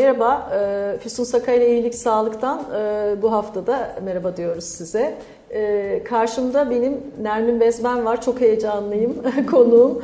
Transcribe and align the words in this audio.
Merhaba, 0.00 0.50
e, 0.54 0.98
Füsun 0.98 1.24
Sakay 1.24 1.56
ile 1.56 1.70
İyilik 1.70 1.94
Sağlık'tan 1.94 2.58
e, 2.58 3.22
bu 3.22 3.32
haftada 3.32 3.90
merhaba 4.04 4.36
diyoruz 4.36 4.64
size. 4.64 5.14
E, 5.50 6.02
karşımda 6.04 6.70
benim 6.70 7.00
Nermin 7.22 7.60
Bezmen 7.60 8.04
var, 8.04 8.22
çok 8.22 8.40
heyecanlıyım 8.40 9.22
konuğum. 9.50 10.02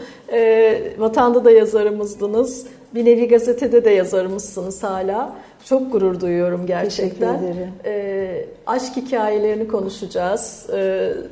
Vatanda 0.98 1.44
da 1.44 1.50
yazarımızdınız, 1.50 2.66
bir 2.94 3.04
nevi 3.04 3.28
gazetede 3.28 3.84
de 3.84 3.90
yazarımızsınız 3.90 4.82
hala. 4.82 5.32
Çok 5.64 5.92
gurur 5.92 6.20
duyuyorum 6.20 6.66
gerçekten. 6.66 7.40
Teşekkür 7.40 7.60
ederim. 7.84 8.48
aşk 8.66 8.96
hikayelerini 8.96 9.68
konuşacağız, 9.68 10.66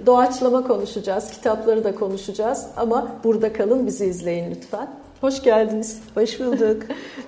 doğaçlama 0.06 0.66
konuşacağız, 0.66 1.30
kitapları 1.30 1.84
da 1.84 1.94
konuşacağız. 1.94 2.66
Ama 2.76 3.08
burada 3.24 3.52
kalın, 3.52 3.86
bizi 3.86 4.06
izleyin 4.06 4.50
lütfen. 4.50 4.88
Hoş 5.20 5.42
geldiniz. 5.42 6.02
Hoş 6.14 6.40
bulduk. 6.40 6.82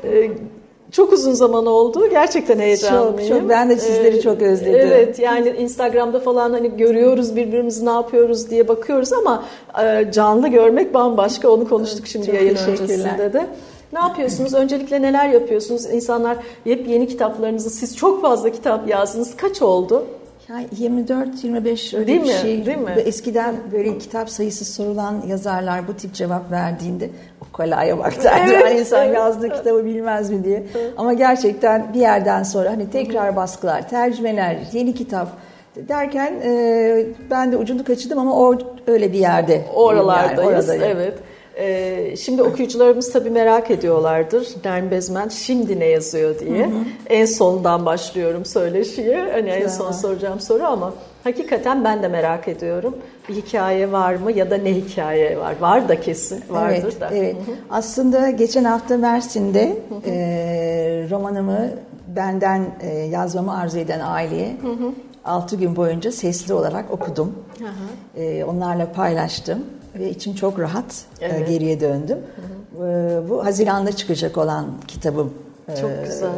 Çok 0.96 1.12
uzun 1.12 1.32
zaman 1.32 1.66
oldu. 1.66 2.10
Gerçekten 2.10 2.58
heyecanlıyım. 2.58 3.28
Çok, 3.28 3.40
çok. 3.40 3.48
Ben 3.48 3.70
de 3.70 3.76
sizleri 3.76 4.16
ee, 4.16 4.20
çok 4.20 4.42
özledim. 4.42 4.74
Evet 4.74 5.18
yani 5.18 5.48
Instagram'da 5.48 6.20
falan 6.20 6.52
hani 6.52 6.76
görüyoruz 6.76 7.36
birbirimizi 7.36 7.86
ne 7.86 7.90
yapıyoruz 7.90 8.50
diye 8.50 8.68
bakıyoruz 8.68 9.12
ama 9.12 9.44
e, 9.82 10.12
canlı 10.12 10.48
görmek 10.48 10.94
bambaşka. 10.94 11.48
Onu 11.48 11.68
konuştuk 11.68 12.06
şimdi 12.06 12.26
çok 12.26 12.34
yayın 12.34 12.56
öncesinde 12.68 13.32
de. 13.32 13.46
Ne 13.92 13.98
yapıyorsunuz? 13.98 14.54
Öncelikle 14.54 15.02
neler 15.02 15.28
yapıyorsunuz? 15.28 15.86
İnsanlar 15.86 16.36
hep 16.64 16.88
yeni 16.88 17.08
kitaplarınızı, 17.08 17.70
siz 17.70 17.96
çok 17.96 18.22
fazla 18.22 18.50
kitap 18.50 18.88
yazdınız. 18.88 19.36
Kaç 19.36 19.62
oldu? 19.62 20.06
Yani 20.48 20.66
24-25 20.80 21.96
öyle 21.96 22.06
Değil 22.06 22.20
bir 22.20 22.26
mi? 22.26 22.32
şey. 22.42 22.66
Değil 22.66 22.78
mi? 22.78 22.90
Eskiden 22.96 23.54
böyle 23.72 23.98
kitap 23.98 24.30
sayısı 24.30 24.64
sorulan 24.64 25.22
yazarlar 25.26 25.88
bu 25.88 25.94
tip 25.94 26.14
cevap 26.14 26.50
verdiğinde 26.50 27.10
o 27.40 27.44
kolaya 27.52 27.98
bak 27.98 28.24
derdi. 28.24 28.52
Evet, 28.52 28.64
hani 28.64 28.78
insan 28.80 29.04
yazdığı 29.04 29.48
kitabı 29.48 29.84
bilmez 29.84 30.30
mi 30.30 30.44
diye. 30.44 30.66
Evet. 30.74 30.92
Ama 30.96 31.12
gerçekten 31.12 31.94
bir 31.94 32.00
yerden 32.00 32.42
sonra 32.42 32.70
hani 32.70 32.90
tekrar 32.90 33.36
baskılar, 33.36 33.88
tercümeler, 33.88 34.56
yeni 34.72 34.94
kitap 34.94 35.28
derken 35.76 36.34
e, 36.44 37.06
ben 37.30 37.52
de 37.52 37.56
ucunu 37.56 37.84
kaçırdım 37.84 38.18
ama 38.18 38.40
o 38.40 38.58
öyle 38.86 39.12
bir 39.12 39.18
yerde. 39.18 39.64
Oralardayız. 39.74 40.68
Yani, 40.68 40.84
evet. 40.84 41.14
Ee, 41.58 42.14
şimdi 42.16 42.42
okuyucularımız 42.42 43.12
tabii 43.12 43.30
merak 43.30 43.70
ediyorlardır. 43.70 44.48
Nermin 44.64 44.90
Bezmen 44.90 45.28
şimdi 45.28 45.80
ne 45.80 45.84
yazıyor 45.84 46.38
diye. 46.38 46.66
Hı 46.66 46.70
hı. 46.70 46.84
En 47.08 47.24
sondan 47.24 47.86
başlıyorum 47.86 48.44
söyleşiye. 48.44 49.32
Hani 49.32 49.48
en 49.48 49.68
son 49.68 49.92
soracağım 49.92 50.40
soru 50.40 50.64
ama 50.64 50.94
hakikaten 51.24 51.84
ben 51.84 52.02
de 52.02 52.08
merak 52.08 52.48
ediyorum. 52.48 52.96
Bir 53.28 53.34
hikaye 53.34 53.92
var 53.92 54.14
mı 54.14 54.32
ya 54.32 54.50
da 54.50 54.56
ne 54.56 54.74
hikaye 54.74 55.38
var? 55.38 55.54
Var 55.60 55.88
da 55.88 56.00
kesin 56.00 56.42
vardır 56.50 56.82
evet, 56.82 57.00
da. 57.00 57.10
Evet. 57.12 57.34
Hı 57.34 57.38
hı. 57.38 57.54
Aslında 57.70 58.30
geçen 58.30 58.64
hafta 58.64 58.96
Mersin'de 58.96 59.76
hı 59.88 59.94
hı. 59.94 60.10
E, 60.10 61.06
romanımı 61.10 61.70
benden 62.16 62.66
e, 62.80 62.90
yazmamı 62.90 63.58
arzu 63.58 63.78
eden 63.78 64.00
aileye 64.00 64.56
hı 64.62 64.68
hı. 64.68 64.92
6 65.24 65.56
gün 65.56 65.76
boyunca 65.76 66.12
sesli 66.12 66.54
olarak 66.54 66.90
okudum. 66.90 67.34
Hı 67.58 67.64
hı. 67.64 68.22
E, 68.22 68.44
onlarla 68.44 68.92
paylaştım 68.92 69.64
ve 69.98 70.10
içim 70.10 70.34
çok 70.34 70.58
rahat 70.58 71.04
e, 71.20 71.26
evet. 71.26 71.48
geriye 71.48 71.80
döndüm. 71.80 72.18
Hı 72.36 72.42
hı. 72.42 73.28
Bu 73.28 73.44
Haziran'da 73.44 73.92
çıkacak 73.92 74.38
olan 74.38 74.66
kitabım 74.88 75.34
çok 75.80 75.90
e, 75.90 76.04
güzel. 76.04 76.30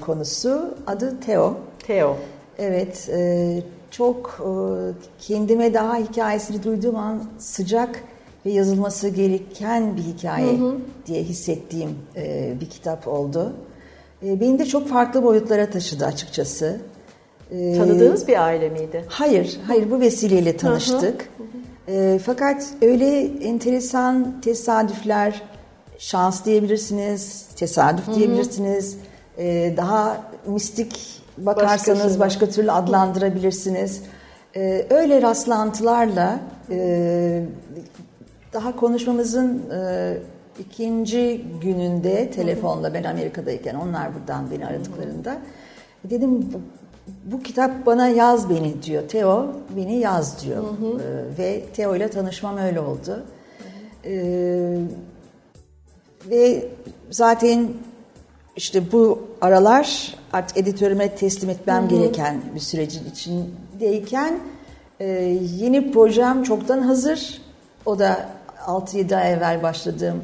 konusu 0.00 0.74
adı 0.86 1.20
Teo. 1.20 1.56
Teo. 1.86 2.16
Evet, 2.58 3.08
e, 3.12 3.62
çok 3.90 4.40
kendime 5.20 5.74
daha 5.74 5.96
hikayesini 5.96 6.62
duyduğum 6.62 6.96
an 6.96 7.22
sıcak 7.38 8.02
ve 8.46 8.50
yazılması 8.50 9.08
gereken 9.08 9.96
bir 9.96 10.02
hikaye 10.02 10.58
hı 10.58 10.64
hı. 10.64 10.76
diye 11.06 11.22
hissettiğim 11.22 11.90
bir 12.60 12.70
kitap 12.70 13.08
oldu. 13.08 13.52
Beni 14.22 14.58
de 14.58 14.66
çok 14.66 14.88
farklı 14.88 15.22
boyutlara 15.22 15.70
taşıdı 15.70 16.06
açıkçası. 16.06 16.80
Tanıdığınız 17.50 18.28
bir 18.28 18.44
aile 18.44 18.68
miydi? 18.68 19.04
Hayır, 19.08 19.60
hayır 19.66 19.90
bu 19.90 20.00
vesileyle 20.00 20.56
tanıştık. 20.56 21.22
Hı 21.22 21.42
hı. 21.42 21.46
E, 21.88 22.18
fakat 22.26 22.66
öyle 22.82 23.20
enteresan 23.24 24.40
tesadüfler, 24.40 25.42
şans 25.98 26.44
diyebilirsiniz, 26.44 27.48
tesadüf 27.56 28.06
Hı-hı. 28.06 28.16
diyebilirsiniz. 28.16 28.96
E, 29.38 29.74
daha 29.76 30.20
mistik 30.46 31.22
bakarsanız 31.38 32.20
başka, 32.20 32.20
başka 32.20 32.48
türlü 32.48 32.72
adlandırabilirsiniz. 32.72 34.02
E, 34.56 34.86
öyle 34.90 35.22
rastlantılarla 35.22 36.40
e, 36.70 37.44
daha 38.52 38.76
konuşmamızın 38.76 39.62
e, 39.70 40.14
ikinci 40.58 41.44
gününde 41.62 42.30
telefonla 42.30 42.94
ben 42.94 43.04
Amerika'dayken 43.04 43.74
onlar 43.74 44.14
buradan 44.14 44.50
beni 44.50 44.66
aradıklarında 44.66 45.36
dedim 46.04 46.50
bu 47.24 47.42
kitap 47.42 47.86
bana 47.86 48.08
yaz 48.08 48.50
beni 48.50 48.82
diyor. 48.82 49.08
Teo 49.08 49.46
beni 49.76 49.98
yaz 49.98 50.44
diyor. 50.44 50.62
Hı 50.62 50.86
hı. 50.86 51.00
Ee, 51.02 51.38
ve 51.38 51.64
Teo 51.76 51.96
ile 51.96 52.10
tanışmam 52.10 52.56
öyle 52.56 52.80
oldu. 52.80 53.24
Ee, 54.04 54.78
ve 56.30 56.64
zaten 57.10 57.68
işte 58.56 58.92
bu 58.92 59.22
aralar 59.40 60.14
artık 60.32 60.56
editörüme 60.56 61.14
teslim 61.14 61.50
etmem 61.50 61.82
hı 61.82 61.86
hı. 61.86 61.88
gereken 61.88 62.42
bir 62.54 62.60
sürecin 62.60 63.02
içindeyken 63.10 64.40
e, 65.00 65.06
yeni 65.58 65.92
projem 65.92 66.42
çoktan 66.42 66.80
hazır. 66.80 67.42
O 67.86 67.98
da 67.98 68.28
6-7 68.66 69.16
ay 69.16 69.32
evvel 69.32 69.62
başladığım 69.62 70.22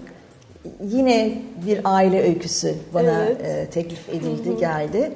yine 0.85 1.43
bir 1.67 1.81
aile 1.85 2.23
öyküsü 2.23 2.75
bana 2.95 3.25
evet. 3.25 3.41
e, 3.41 3.71
teklif 3.71 4.09
edildi, 4.09 4.51
hı 4.51 4.55
hı. 4.55 4.59
geldi. 4.59 5.13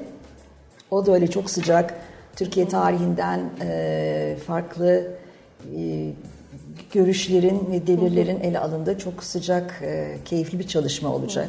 O 0.91 1.05
da 1.05 1.13
öyle 1.13 1.27
çok 1.27 1.49
sıcak. 1.49 1.93
Türkiye 2.35 2.67
tarihinden 2.67 3.39
e, 3.61 4.35
farklı 4.47 5.07
e, 5.77 6.11
görüşlerin 6.93 7.69
ve 7.71 7.87
devirlerin 7.87 8.39
ele 8.39 8.59
alındığı 8.59 8.97
çok 8.97 9.23
sıcak, 9.23 9.81
e, 9.81 10.17
keyifli 10.25 10.59
bir 10.59 10.67
çalışma 10.67 11.15
olacak. 11.15 11.47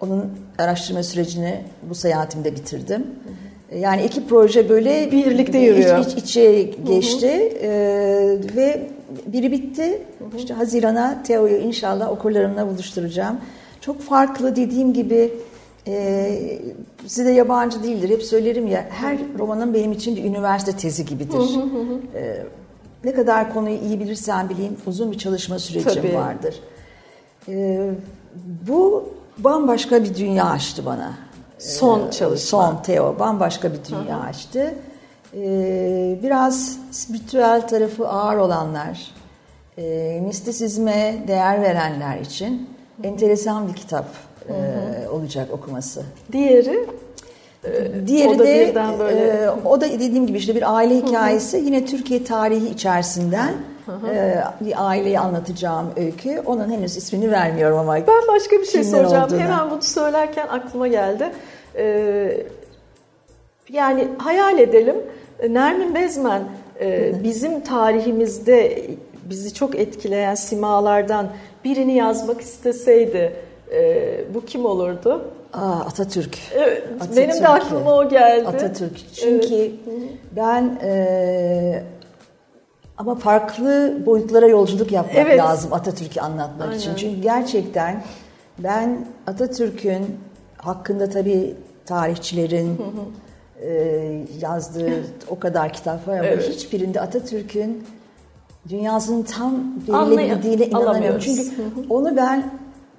Onun 0.00 0.30
araştırma 0.58 1.02
sürecini 1.02 1.60
bu 1.82 1.94
seyahatimde 1.94 2.54
bitirdim. 2.56 3.06
Yani 3.78 4.04
iki 4.04 4.26
proje 4.26 4.68
böyle 4.68 5.12
birlikte 5.12 5.58
yürüyor. 5.58 5.98
İç, 5.98 6.12
iç 6.12 6.18
içe 6.18 6.62
geçti 6.62 7.28
hı 7.28 7.66
hı. 7.66 7.70
Ee, 7.70 8.56
ve 8.56 8.88
biri 9.26 9.52
bitti. 9.52 10.02
Hı 10.18 10.24
hı. 10.24 10.36
İşte 10.36 10.54
Haziran'a 10.54 11.22
Teo'yu 11.22 11.56
inşallah 11.56 12.12
okurlarımla 12.12 12.68
buluşturacağım. 12.68 13.40
Çok 13.80 14.00
farklı 14.00 14.56
dediğim 14.56 14.92
gibi 14.92 15.32
e, 15.90 16.62
size 17.06 17.32
yabancı 17.32 17.82
değildir. 17.82 18.10
Hep 18.10 18.22
söylerim 18.22 18.66
ya 18.66 18.86
her 18.90 19.18
romanın 19.38 19.74
benim 19.74 19.92
için 19.92 20.16
bir 20.16 20.24
üniversite 20.24 20.72
tezi 20.72 21.04
gibidir. 21.04 21.58
e, 22.14 22.46
ne 23.04 23.14
kadar 23.14 23.54
konuyu 23.54 23.76
iyi 23.76 24.00
bilirsen 24.00 24.48
bileyim 24.48 24.76
uzun 24.86 25.12
bir 25.12 25.18
çalışma 25.18 25.58
sürecim 25.58 26.02
Tabii. 26.02 26.14
vardır. 26.14 26.60
E, 27.48 27.90
bu 28.68 29.10
bambaşka 29.38 30.04
bir 30.04 30.14
dünya 30.14 30.44
açtı 30.44 30.86
bana. 30.86 31.12
Son 31.58 32.08
ee, 32.08 32.10
çalışma. 32.10 32.58
Son 32.58 32.82
Teo 32.82 33.18
bambaşka 33.18 33.72
bir 33.72 33.78
dünya 33.90 34.18
Hı-hı. 34.18 34.28
açtı. 34.28 34.74
Ee, 35.34 36.18
biraz 36.22 36.78
spiritüel 36.90 37.68
tarafı 37.68 38.08
ağır 38.08 38.36
olanlar, 38.36 39.10
e, 39.78 40.20
mistisizme 40.26 41.24
değer 41.28 41.62
verenler 41.62 42.18
için 42.18 42.68
enteresan 43.02 43.68
bir 43.68 43.72
kitap 43.72 44.06
e, 44.50 45.08
olacak 45.08 45.48
okuması. 45.52 46.02
Diğeri? 46.32 46.86
E, 47.64 47.70
diğeri 48.06 48.28
o 48.28 48.38
da 48.38 48.44
de 48.44 48.74
böyle... 48.98 49.20
e, 49.20 49.50
o 49.64 49.80
da 49.80 49.90
dediğim 49.90 50.26
gibi 50.26 50.38
işte 50.38 50.54
bir 50.54 50.76
aile 50.76 50.96
hikayesi 50.96 51.56
hı 51.56 51.60
hı. 51.60 51.64
yine 51.64 51.84
Türkiye 51.86 52.24
tarihi 52.24 52.68
içerisinden 52.68 53.54
hı 53.86 53.92
hı. 53.92 54.08
E, 54.08 54.44
bir 54.60 54.88
aileyi 54.88 55.18
anlatacağım 55.18 55.90
öykü. 55.96 56.42
Onun 56.46 56.70
henüz 56.70 56.96
ismini 56.96 57.30
vermiyorum 57.30 57.78
ama. 57.78 57.94
Ben 57.96 58.28
başka 58.28 58.56
bir 58.56 58.66
şey 58.66 58.84
soracağım. 58.84 59.24
Olduğuna. 59.24 59.40
Hemen 59.40 59.70
bunu 59.70 59.82
söylerken 59.82 60.46
aklıma 60.48 60.88
geldi. 60.88 61.32
Ee, 61.76 62.46
yani 63.68 64.08
hayal 64.18 64.58
edelim 64.58 64.96
Nermin 65.48 65.94
Bezmen 65.94 66.42
e, 66.80 67.12
bizim 67.24 67.60
tarihimizde 67.60 68.86
bizi 69.30 69.54
çok 69.54 69.78
etkileyen 69.78 70.34
simalardan 70.34 71.28
birini 71.64 71.94
yazmak 71.94 72.40
isteseydi 72.40 73.36
e, 73.72 74.34
bu 74.34 74.44
kim 74.44 74.64
olurdu? 74.64 75.24
Aa, 75.52 75.80
Atatürk. 75.80 76.38
Evet, 76.54 76.82
Atatürk. 76.96 77.16
Benim 77.16 77.42
de 77.42 77.48
aklıma 77.48 77.94
o 77.94 78.08
geldi. 78.08 78.46
Atatürk. 78.46 79.14
Çünkü 79.14 79.54
evet. 79.54 79.72
ben 80.36 80.78
e, 80.82 81.82
ama 82.98 83.14
farklı 83.14 83.98
boyutlara 84.06 84.46
yolculuk 84.46 84.92
yapmak 84.92 85.16
evet. 85.16 85.38
lazım 85.38 85.72
Atatürk'ü 85.72 86.20
anlatmak 86.20 86.68
Aynen. 86.68 86.78
için. 86.78 86.94
Çünkü 86.94 87.20
gerçekten 87.20 88.02
ben 88.58 89.06
Atatürk'ün 89.26 90.06
hakkında 90.56 91.08
tabii 91.08 91.54
tarihçilerin 91.86 92.80
e, 93.62 93.70
yazdığı 94.40 95.04
o 95.28 95.38
kadar 95.38 95.72
kitap 95.72 96.08
var 96.08 96.18
ama 96.18 96.26
evet. 96.26 96.48
hiçbirinde 96.48 97.00
Atatürk'ün 97.00 97.84
dünyasının 98.68 99.22
tam 99.22 99.54
verilebildiğine 99.88 100.66
inanamıyorum. 100.66 101.20
Çünkü 101.20 101.52
onu 101.90 102.16
ben 102.16 102.50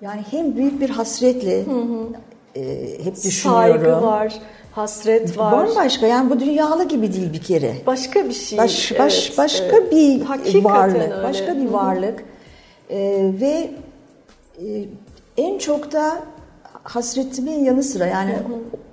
yani 0.01 0.21
hem 0.31 0.55
büyük 0.55 0.81
bir 0.81 0.89
hasretle 0.89 1.65
hı 1.65 1.71
hı. 1.71 2.07
e, 2.55 2.89
hep 3.03 3.15
düşünüyorum. 3.23 3.71
Saygı 3.71 3.91
var, 3.91 4.41
hasret 4.71 5.37
var. 5.37 5.67
Bambaşka 5.67 6.07
yani 6.07 6.29
bu 6.29 6.39
dünyalı 6.39 6.87
gibi 6.87 7.13
değil 7.13 7.33
bir 7.33 7.41
kere. 7.41 7.75
Başka 7.87 8.25
bir 8.25 8.33
şey. 8.33 8.57
Baş, 8.59 8.91
baş, 8.99 9.27
evet, 9.27 9.37
başka 9.37 9.65
evet. 9.65 9.91
bir 9.91 10.21
Hakikaten 10.21 10.63
varlık, 10.63 11.01
öyle. 11.01 11.23
başka 11.23 11.55
bir 11.55 11.65
Hı 11.65 11.67
hı. 11.67 11.73
varlık 11.73 12.23
Ee, 12.89 13.31
ve 13.41 13.71
e, 14.65 14.85
en 15.37 15.57
çok 15.57 15.91
da 15.91 16.23
hasretimin 16.83 17.63
yanı 17.65 17.83
sıra 17.83 18.05
yani 18.05 18.35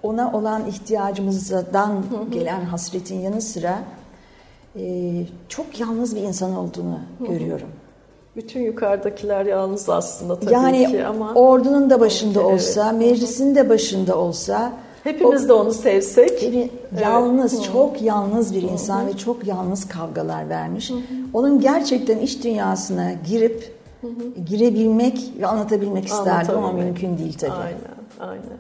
ona 0.03 0.33
olan 0.33 0.67
ihtiyacımızdan 0.67 2.05
gelen 2.33 2.61
hasretin 2.65 3.21
yanı 3.21 3.43
sıra 3.43 3.79
e, 4.77 5.13
çok 5.49 5.81
yalnız 5.81 6.17
bir 6.17 6.21
insan 6.21 6.57
olduğunu 6.57 7.01
görüyorum. 7.29 7.69
Bütün 8.39 8.61
yukarıdakiler 8.61 9.47
yalnız 9.47 9.89
aslında 9.89 10.41
tabii 10.41 10.53
yani 10.53 10.87
ki 10.91 11.05
ama 11.07 11.33
ordunun 11.35 11.91
da 11.91 12.01
başında 12.01 12.41
Evet. 12.41 12.53
olsa, 12.53 12.93
meclisin 12.93 13.55
de 13.55 13.69
başında 13.69 14.19
olsa 14.19 14.73
hepimiz 15.05 15.49
de 15.49 15.53
onu 15.53 15.73
sevsek. 15.73 16.53
bir 16.53 16.71
yalnız, 17.03 17.65
çok 17.65 18.03
yalnız 18.03 18.55
bir 18.55 18.63
insan 18.63 19.07
ve 19.07 19.17
çok 19.17 19.47
yalnız 19.47 19.89
kavgalar 19.89 20.49
vermiş. 20.49 20.93
Onun 21.35 21.61
gerçekten 21.61 22.19
iç 22.19 22.45
dünyasına 22.45 23.13
girip 23.29 23.75
girebilmek 24.47 25.33
ve 25.41 25.47
anlatabilmek 25.47 26.07
isterdim 26.07 26.57
ama 26.57 26.73
mümkün 26.73 27.19
değil 27.19 27.39
tabii. 27.39 27.51
Aynen, 27.53 27.79
aynen. 28.21 28.59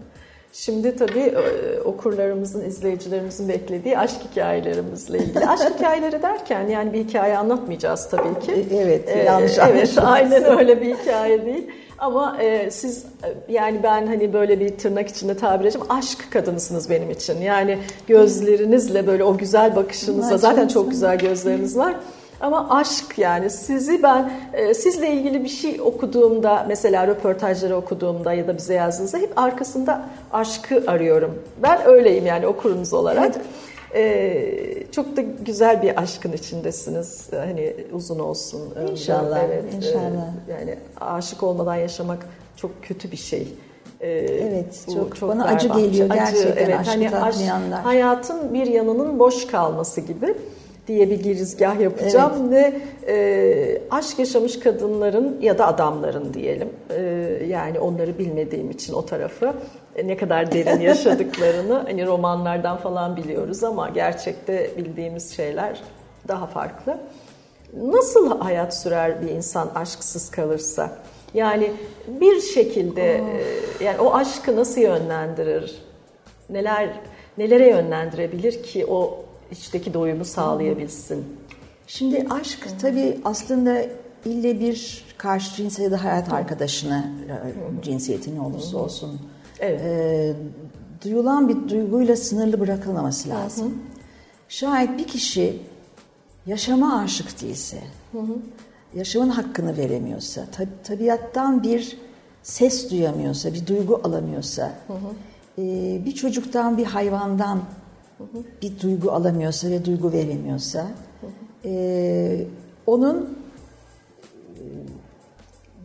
Şimdi 0.61 0.97
tabii 0.97 1.19
e, 1.19 1.81
okurlarımızın, 1.81 2.65
izleyicilerimizin 2.65 3.49
beklediği 3.49 3.99
aşk 3.99 4.17
hikayelerimizle 4.31 5.19
ilgili. 5.19 5.47
Aşk 5.49 5.75
hikayeleri 5.79 6.23
derken 6.23 6.69
yani 6.69 6.93
bir 6.93 7.05
hikaye 7.05 7.39
anlatmayacağız 7.39 8.09
tabii 8.11 8.41
ki. 8.41 8.53
E, 8.53 8.77
evet, 8.77 9.09
Ee, 9.09 9.19
yanlış 9.19 9.59
Evet, 9.59 9.99
aynen 10.03 10.45
öyle 10.59 10.81
bir 10.81 10.97
hikaye 10.97 11.47
değil. 11.47 11.71
Ama 11.99 12.37
e, 12.43 12.71
siz 12.71 13.05
e, 13.05 13.53
yani 13.53 13.83
ben 13.83 14.07
hani 14.07 14.33
böyle 14.33 14.61
bir 14.61 14.79
tırnak 14.79 15.09
içinde 15.09 15.37
tabir 15.37 15.65
edeceğim 15.65 15.87
aşk 15.89 16.33
kadınısınız 16.33 16.91
benim 16.91 17.11
için. 17.11 17.41
Yani 17.41 17.79
gözlerinizle 18.07 19.07
böyle 19.07 19.25
o 19.25 19.37
güzel 19.37 19.77
bakışınızla 19.77 20.39
zaten 20.39 20.69
çok 20.69 20.91
güzel 20.91 21.19
gözleriniz 21.19 21.77
var. 21.77 21.95
Ama 22.40 22.67
aşk 22.70 23.19
yani 23.19 23.50
sizi 23.50 24.02
ben 24.02 24.32
e, 24.52 24.75
sizle 24.75 25.11
ilgili 25.12 25.44
bir 25.44 25.49
şey 25.49 25.81
okuduğumda 25.81 26.64
mesela 26.69 27.06
röportajları 27.06 27.76
okuduğumda 27.76 28.32
ya 28.32 28.46
da 28.49 28.56
bize 28.56 28.75
yazdığınızda 28.75 29.19
hep 29.19 29.38
arkasında 29.38 30.05
aşkı 30.32 30.85
arıyorum. 30.87 31.43
Ben 31.62 31.87
öyleyim 31.87 32.26
yani 32.26 32.46
okurunuz 32.46 32.93
olarak. 32.94 33.35
E, 33.94 34.44
çok 34.93 35.17
da 35.17 35.20
güzel 35.20 35.82
bir 35.82 36.02
aşkın 36.02 36.32
içindesiniz. 36.32 37.29
Hani 37.32 37.75
uzun 37.93 38.19
olsun. 38.19 38.61
ömrü. 38.76 38.90
İnşallah, 38.90 39.40
Evet, 39.44 39.64
inşallah. 39.75 40.02
e, 40.49 40.52
yani 40.52 40.75
aşık 41.00 41.43
olmadan 41.43 41.75
yaşamak 41.75 42.26
çok 42.56 42.70
kötü 42.82 43.11
bir 43.11 43.17
şey. 43.17 43.49
E, 44.00 44.08
Evet, 44.19 44.81
bu 44.87 44.94
çok- 44.94 45.29
bana 45.29 45.44
acı 45.44 45.69
geliyor 45.69 46.08
gerçekten 46.14 46.64
evet, 46.64 46.79
aşkı 46.81 46.90
hani 46.90 47.08
aşk- 47.08 47.73
hayatın 47.82 48.55
bir 48.55 48.67
yanının 48.67 49.19
boş 49.19 49.46
kalması 49.46 50.00
gibi 50.00 50.35
diye 50.88 51.11
bir 51.11 51.23
girizgah 51.23 51.81
yapacağım 51.81 52.50
ve 52.50 52.75
e, 53.08 53.82
aşk 53.90 54.19
yaşamış 54.19 54.58
kadınların 54.58 55.40
ya 55.40 55.58
da 55.58 55.67
adamların 55.67 56.35
diyelim 56.35 56.69
e, 56.90 57.02
yani 57.49 57.81
onları 57.81 58.19
bilmediğim 58.19 58.70
için 58.70 58.93
o 58.93 59.06
tarafı 59.06 59.55
e, 59.96 60.06
ne 60.06 60.17
kadar 60.17 60.52
derin 60.52 60.81
yaşadıklarını 60.81 61.75
hani 61.87 62.06
romanlardan 62.06 62.76
falan 62.76 63.17
biliyoruz 63.17 63.64
ama 63.64 63.88
gerçekte 63.88 64.70
bildiğimiz 64.76 65.37
şeyler 65.37 65.81
daha 66.29 66.46
farklı. 66.46 66.99
Nasıl 67.82 68.40
hayat 68.40 68.76
sürer 68.76 69.23
bir 69.23 69.29
insan 69.29 69.70
aşksız 69.75 70.31
kalırsa? 70.31 70.90
Yani 71.35 71.73
bir 72.08 72.40
şekilde 72.40 73.14
e, 73.14 73.85
yani 73.85 74.00
o 74.00 74.14
aşkı 74.14 74.56
nasıl 74.56 74.81
yönlendirir? 74.81 75.82
Neler 76.50 76.88
nelere 77.38 77.69
yönlendirebilir 77.69 78.62
ki 78.62 78.87
o 78.87 79.28
içteki 79.50 79.95
doyumu 79.95 80.25
sağlayabilsin? 80.25 81.25
Şimdi 81.87 82.27
aşk 82.31 82.69
tabii 82.81 83.21
aslında 83.25 83.83
ille 84.25 84.61
bir 84.61 85.05
karşı 85.19 85.55
cinsel 85.56 85.85
ya 85.85 85.91
da 85.91 86.05
hayat 86.05 86.33
arkadaşına 86.33 86.99
e, 87.79 87.83
cinsiyeti 87.83 88.35
ne 88.37 88.41
olursa 88.41 88.77
olsun 88.79 89.21
Evet. 89.61 89.81
e, 89.85 90.35
duyulan 91.05 91.49
bir 91.49 91.69
duyguyla 91.69 92.17
sınırlı 92.17 92.61
bırakılmaması 92.61 93.29
lazım. 93.29 93.79
Şayet 94.49 94.99
bir 94.99 95.06
kişi 95.06 95.62
yaşama 96.47 96.99
aşık 96.99 97.43
değilse, 97.43 97.79
yaşamın 98.95 99.29
hakkını 99.29 99.77
veremiyorsa, 99.77 100.41
tab- 100.59 100.83
tabiattan 100.85 101.62
bir 101.62 101.99
ses 102.43 102.91
duyamıyorsa, 102.91 103.55
bir 103.55 103.67
duygu 103.67 104.00
alamıyorsa, 104.05 104.73
e, 105.59 105.62
bir 106.05 106.12
çocuktan 106.12 106.79
bir 106.79 106.85
hayvandan 106.85 107.61
bir 108.62 108.81
duygu 108.82 109.12
alamıyorsa 109.12 109.70
ve 109.70 109.85
duygu 109.85 110.12
veremiyorsa, 110.12 110.87
e, 111.65 112.44
onun 112.87 113.38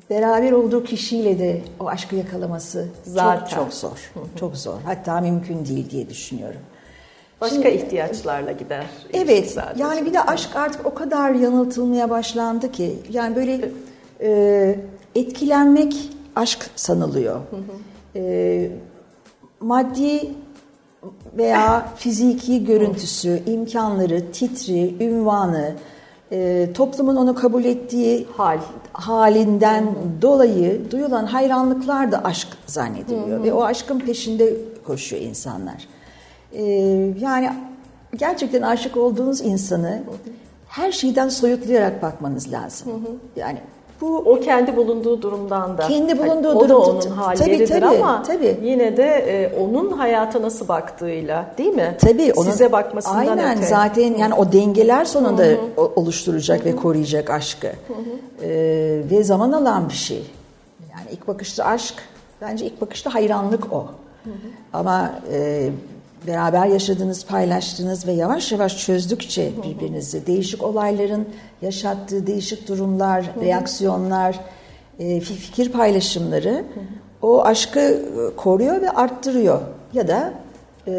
beraber 0.09 0.51
olduğu 0.51 0.83
kişiyle 0.83 1.39
de 1.39 1.61
o 1.79 1.87
aşkı 1.87 2.15
yakalaması 2.15 2.87
Zaten. 3.03 3.45
çok 3.45 3.49
çok 3.49 3.73
zor. 3.73 4.11
Çok 4.39 4.57
zor. 4.57 4.73
Hatta 4.85 5.21
mümkün 5.21 5.65
değil 5.65 5.89
diye 5.89 6.09
düşünüyorum. 6.09 6.59
Başka 7.41 7.55
Şimdi- 7.55 7.67
ihtiyaçlarla 7.69 8.51
gider. 8.51 8.85
Evet. 9.13 9.51
sadece. 9.51 9.83
Yani 9.83 10.05
bir 10.05 10.13
de 10.13 10.21
aşk 10.21 10.55
artık 10.55 10.85
o 10.85 10.93
kadar 10.93 11.31
yanıltılmaya 11.31 12.09
başlandı 12.09 12.71
ki 12.71 12.95
yani 13.11 13.35
böyle 13.35 13.69
e, 14.21 14.79
etkilenmek 15.15 16.09
aşk 16.35 16.69
sanılıyor. 16.75 17.39
E, 18.15 18.69
maddi 19.59 20.21
veya 21.37 21.85
fiziki 21.95 22.65
görüntüsü, 22.65 23.43
imkanları, 23.45 24.31
titri, 24.31 25.03
ünvanı, 25.03 25.71
e, 26.31 26.69
toplumun 26.73 27.15
onu 27.15 27.35
kabul 27.35 27.63
ettiği 27.63 28.27
hal. 28.37 28.59
halinden 28.93 29.85
dolayı 30.21 30.91
duyulan 30.91 31.25
hayranlıklar 31.25 32.11
da 32.11 32.23
aşk 32.23 32.47
zannediliyor 32.65 33.43
ve 33.43 33.53
o 33.53 33.63
aşkın 33.63 33.99
peşinde 33.99 34.53
koşuyor 34.85 35.21
insanlar. 35.21 35.87
Ee, 36.53 36.63
yani 37.19 37.53
gerçekten 38.15 38.61
aşık 38.61 38.97
olduğunuz 38.97 39.41
insanı 39.41 40.03
her 40.67 40.91
şeyden 40.91 41.29
soyutlayarak 41.29 42.01
bakmanız 42.01 42.51
lazım. 42.51 42.87
Yani 43.35 43.59
bu 44.03 44.17
O 44.17 44.39
kendi 44.39 44.77
bulunduğu 44.77 45.21
durumdan 45.21 45.77
da. 45.77 45.87
Kendi 45.87 46.17
bulunduğu 46.19 46.49
o 46.49 46.63
da 46.63 46.69
durum- 46.69 46.89
onun 46.89 46.99
tabii, 46.99 47.13
halleridir 47.13 47.67
tabii, 47.67 47.85
ama 47.85 48.23
tabii. 48.23 48.57
yine 48.63 48.97
de 48.97 49.03
e, 49.05 49.59
onun 49.59 49.91
hayata 49.91 50.41
nasıl 50.41 50.67
baktığıyla 50.67 51.45
değil 51.57 51.73
mi? 51.73 51.97
Tabii 52.01 52.33
onun 52.35 52.51
Size 52.51 52.71
bakmasından 52.71 53.17
aynen 53.17 53.57
öte. 53.57 53.65
zaten 53.67 54.17
yani 54.17 54.33
o 54.33 54.51
dengeler 54.51 55.05
sonunda 55.05 55.43
o- 55.77 55.91
oluşturacak 55.95 56.65
ve 56.65 56.75
koruyacak 56.75 57.29
aşkı 57.29 57.67
Ee, 57.67 59.01
ve 59.11 59.23
zaman 59.23 59.51
alan 59.51 59.89
bir 59.89 59.93
şey. 59.93 60.23
Yani 60.91 61.05
ilk 61.11 61.27
bakışta 61.27 61.65
aşk 61.65 61.95
bence 62.41 62.65
ilk 62.65 62.81
bakışta 62.81 63.13
hayranlık 63.13 63.73
o. 63.73 63.85
Ama 64.73 65.11
e, 65.33 65.69
beraber 66.27 66.65
yaşadığınız, 66.67 67.25
paylaştığınız 67.25 68.07
ve 68.07 68.11
yavaş 68.11 68.51
yavaş 68.51 68.85
çözdükçe 68.85 69.51
birbirinizi 69.63 70.27
değişik 70.27 70.63
olayların 70.63 71.25
yaşattığı 71.61 72.27
değişik 72.27 72.67
durumlar, 72.67 73.31
reaksiyonlar, 73.41 74.39
e, 74.99 75.03
fi- 75.03 75.21
fikir 75.21 75.71
paylaşımları 75.71 76.63
o 77.21 77.43
aşkı 77.45 77.79
e, 77.79 78.35
koruyor 78.35 78.81
ve 78.81 78.89
arttırıyor 78.89 79.61
ya 79.93 80.07
da 80.07 80.33
e, 80.87 80.91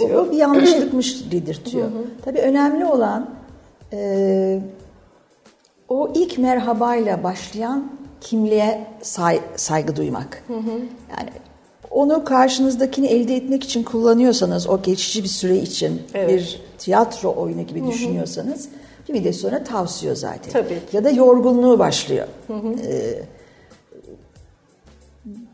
bu, 0.00 0.14
bu 0.14 0.30
bir 0.32 0.36
yanlışlıkmış 0.36 1.24
dedirtiyor. 1.32 1.90
Tabii 2.24 2.38
önemli 2.40 2.84
olan 2.86 3.30
e, 3.92 4.60
o 5.88 6.12
ilk 6.14 6.38
merhabayla 6.38 7.24
başlayan 7.24 7.90
kimliğe 8.20 8.86
say- 9.02 9.40
saygı 9.56 9.96
duymak. 9.96 10.44
Yani 11.18 11.30
onu 11.90 12.24
karşınızdakini 12.24 13.06
elde 13.06 13.36
etmek 13.36 13.64
için 13.64 13.82
kullanıyorsanız 13.82 14.68
o 14.68 14.82
geçici 14.82 15.22
bir 15.22 15.28
süre 15.28 15.56
için 15.56 16.02
Evet. 16.14 16.30
bir 16.30 16.60
tiyatro 16.78 17.34
oyunu 17.36 17.66
gibi 17.66 17.86
düşünüyorsanız 17.86 18.68
bir 19.08 19.12
müddet 19.14 19.36
sonra 19.36 19.64
tavsiyor 19.64 20.16
zaten. 20.16 20.52
Tabii. 20.52 20.78
Ya 20.92 21.04
da 21.04 21.10
yorgunluğu 21.10 21.78
başlıyor. 21.78 22.26
Ee, 22.86 23.22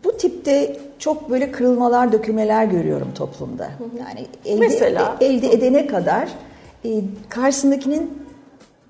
bu 0.05 0.17
tipte 0.17 0.77
çok 0.99 1.31
böyle 1.31 1.53
kırılmalar, 1.53 2.13
dökülmeler 2.13 2.65
görüyorum 2.65 3.09
toplumda. 3.15 3.71
Yani 3.99 4.27
elde, 4.45 4.61
Mesela? 4.61 5.17
elde 5.21 5.53
edene 5.53 5.87
kadar 5.87 6.29
e, 6.85 7.01
karşısındakinin 7.29 8.11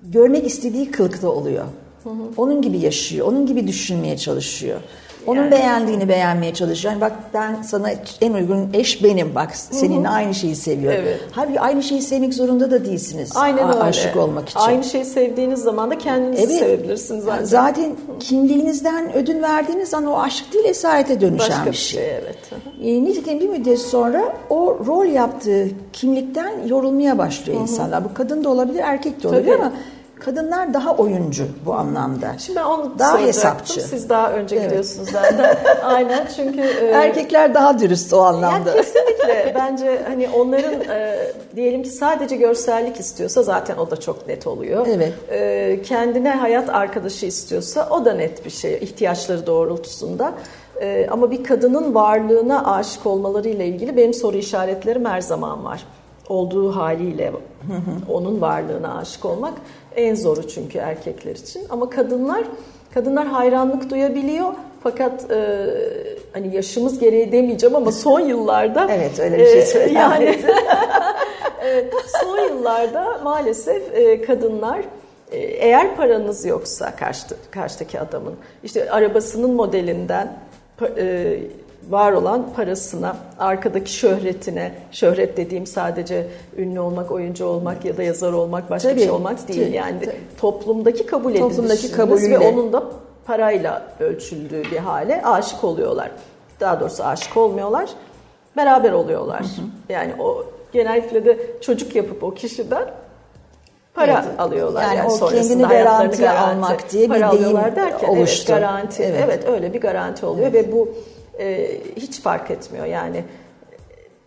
görmek 0.03 0.47
istediği 0.47 0.91
kılıkta 0.91 1.29
oluyor. 1.29 1.65
Onun 2.37 2.61
gibi 2.61 2.77
yaşıyor, 2.79 3.27
onun 3.27 3.45
gibi 3.45 3.67
düşünmeye 3.67 4.17
çalışıyor. 4.17 4.79
Onun 5.27 5.41
Yani- 5.41 5.51
beğendiğini 5.51 6.09
beğenmeye 6.09 6.53
çalışıyor. 6.53 6.91
Yani 6.93 7.01
bak 7.01 7.11
ben 7.33 7.61
sana 7.61 7.89
en 8.21 8.33
uygun 8.33 8.69
eş 8.73 9.03
benim. 9.03 9.35
Bak 9.35 9.55
seninle 9.55 10.09
aynı 10.09 10.35
şeyi 10.35 10.55
seviyorum. 10.55 10.99
Evet. 11.03 11.19
Halbuki 11.31 11.59
aynı 11.59 11.83
şeyi 11.83 12.01
sevmek 12.01 12.33
zorunda 12.33 12.71
da 12.71 12.85
değilsiniz. 12.85 13.31
Aynen 13.35 13.67
öyle. 13.67 13.79
Aşık 13.79 14.15
olmak 14.17 14.49
için. 14.49 14.59
Aynı 14.59 14.83
şeyi 14.83 15.05
sevdiğiniz 15.05 15.59
zaman 15.59 15.91
da 15.91 15.97
kendinizi 15.97 16.43
Evet. 16.43 16.59
sevebilirsiniz 16.59 17.23
zaten. 17.23 17.45
Zaten 17.45 17.95
kimliğinizden 18.19 19.13
ödün 19.15 19.41
verdiğiniz 19.41 19.93
an 19.93 20.05
o 20.05 20.19
aşk 20.19 20.53
değil 20.53 20.65
esarete 20.65 21.21
dönüşen 21.21 21.49
Başka 21.49 21.71
bir 21.71 21.75
şey. 21.77 21.99
şey 22.01 22.09
evet. 22.11 22.37
Hı 22.49 22.55
hı. 22.55 22.83
E, 22.89 23.03
nitekim 23.03 23.39
bir 23.39 23.49
müddet 23.49 23.79
sonra 23.79 24.33
o 24.49 24.79
rol 24.87 25.05
yaptığı 25.05 25.67
kimlikten 25.93 26.51
yorulmaya 26.67 27.17
başlıyor 27.17 27.61
insanlar. 27.61 28.03
Bu 28.05 28.13
kadın 28.13 28.43
da 28.43 28.49
olabilir, 28.49 28.79
erkek 28.83 29.23
de 29.23 29.27
olabilir 29.27 29.51
Tabii. 29.51 29.61
ama 29.61 29.73
kadınlar 30.19 30.73
daha 30.73 30.95
oyuncu 30.95 31.47
bu 31.65 31.73
anlamda. 31.73 32.35
Şimdi 32.37 32.59
ben 32.59 32.63
onu 32.63 32.99
Daha 32.99 33.19
hesapçı. 33.19 33.81
Siz 33.81 34.09
daha 34.09 34.31
önce 34.31 34.55
Evet. 34.55 34.65
gidiyorsunuz 34.65 35.09
benden. 35.13 35.57
Aynen 35.83 36.27
çünkü 36.35 36.61
e, 36.61 36.85
Erkekler 36.85 37.53
daha 37.53 37.79
dürüst 37.79 38.13
o 38.13 38.21
anlamda. 38.21 38.69
Yani 38.69 38.77
kesinlikle 38.77 39.51
bence 39.55 40.01
hani 40.07 40.29
onların 40.29 40.81
e, 40.81 41.17
diyelim 41.55 41.83
ki 41.83 41.89
sadece 41.89 42.35
görsellik 42.35 42.99
istiyorsa 42.99 43.43
zaten 43.43 43.77
o 43.77 43.91
da 43.91 43.99
çok 43.99 44.27
net 44.27 44.47
oluyor. 44.47 44.87
Evet. 44.89 45.13
E, 45.29 45.81
kendine 45.81 46.31
hayat 46.31 46.69
arkadaşı 46.69 47.25
istiyorsa 47.25 47.87
o 47.91 48.05
da 48.05 48.13
net 48.13 48.45
bir 48.45 48.49
şey 48.49 48.73
ihtiyaçları 48.73 49.47
doğrultusunda. 49.47 50.33
E, 50.81 51.07
ama 51.11 51.31
bir 51.31 51.43
kadının 51.43 51.95
varlığına 51.95 52.75
aşık 52.75 53.05
olmalarıyla 53.05 53.65
ilgili 53.65 53.97
benim 53.97 54.13
soru 54.13 54.37
işaretlerim 54.37 55.05
her 55.05 55.21
zaman 55.21 55.63
var. 55.63 55.83
Olduğu 56.29 56.75
haliyle 56.75 57.31
onun 58.09 58.41
varlığına 58.41 58.97
aşık 58.97 59.25
olmak 59.25 59.53
en 59.97 60.15
zoru 60.15 60.47
çünkü 60.47 60.77
erkekler 60.77 61.35
için. 61.35 61.61
Ama 61.69 61.89
kadınlar 61.89 62.43
kadınlar 62.93 63.27
hayranlık 63.27 63.89
duyabiliyor. 63.89 64.53
Fakat 64.83 65.31
e, 65.31 65.67
hani 66.33 66.55
yaşımız 66.55 66.99
gereği 66.99 67.31
demeyeceğim 67.31 67.75
ama 67.75 67.91
son 67.91 68.19
yıllarda 68.19 68.87
Evet, 68.91 69.19
öyle 69.19 69.37
bir 69.37 69.45
şey 69.45 69.59
e, 69.59 69.65
söyledim. 69.65 69.95
Yani 69.95 70.39
evet, 71.63 71.93
son 72.21 72.37
yıllarda 72.37 73.19
maalesef 73.23 73.95
e, 73.95 74.21
kadınlar 74.21 74.79
e, 75.31 75.37
eğer 75.37 75.95
paranız 75.95 76.45
yoksa 76.45 76.95
karşı, 76.95 77.25
karşıdaki 77.51 77.99
adamın 77.99 78.35
işte 78.63 78.91
arabasının 78.91 79.51
modelinden 79.51 80.33
e, 80.97 81.37
var 81.89 82.11
olan 82.11 82.45
parasına, 82.55 83.15
arkadaki 83.39 83.93
şöhretine, 83.93 84.71
şöhret 84.91 85.37
dediğim 85.37 85.67
sadece 85.67 86.27
ünlü 86.57 86.79
olmak, 86.79 87.11
oyuncu 87.11 87.45
olmak 87.45 87.85
ya 87.85 87.97
da 87.97 88.03
yazar 88.03 88.33
olmak, 88.33 88.69
başka 88.69 88.89
bir 88.89 88.93
Tabii, 88.93 89.01
şey 89.01 89.11
olmak 89.11 89.47
değil. 89.47 89.65
tabii, 89.65 89.75
yani 89.75 89.99
tabii. 89.99 90.15
toplumdaki 90.39 91.05
kabul 91.05 91.35
Toplumdaki 91.35 91.91
kabulüyle. 91.91 92.39
ve 92.39 92.47
onun 92.47 92.73
da 92.73 92.83
parayla 93.25 93.87
ölçüldüğü 93.99 94.63
bir 94.71 94.77
hale 94.77 95.21
aşık 95.23 95.63
oluyorlar. 95.63 96.11
Daha 96.59 96.79
doğrusu 96.79 97.03
aşık 97.03 97.37
olmuyorlar, 97.37 97.89
beraber 98.57 98.91
oluyorlar. 98.91 99.45
Yani 99.89 100.13
o 100.19 100.45
genellikle 100.73 101.25
de 101.25 101.37
çocuk 101.61 101.95
yapıp 101.95 102.23
o 102.23 102.33
kişiden 102.33 102.83
para 103.93 104.11
Evet. 104.27 104.39
alıyorlar. 104.39 104.83
Yani 104.83 104.95
Yani, 104.97 105.11
o 105.11 105.27
kendini 105.27 105.63
garantiye 105.63 106.29
almak 106.29 106.91
diye 106.91 107.09
bir 107.09 107.21
deyim 107.31 107.57
derken, 107.75 108.07
oluştu. 108.07 108.51
Evet, 108.53 108.61
garanti. 108.61 109.03
Evet. 109.03 109.21
Evet. 109.25 109.47
öyle 109.49 109.73
bir 109.73 109.81
garanti 109.81 110.25
oluyor 110.25 110.53
ve 110.53 110.71
bu 110.71 110.89
e, 111.39 111.77
hiç 111.95 112.21
fark 112.21 112.51
etmiyor. 112.51 112.85
Yani 112.85 113.23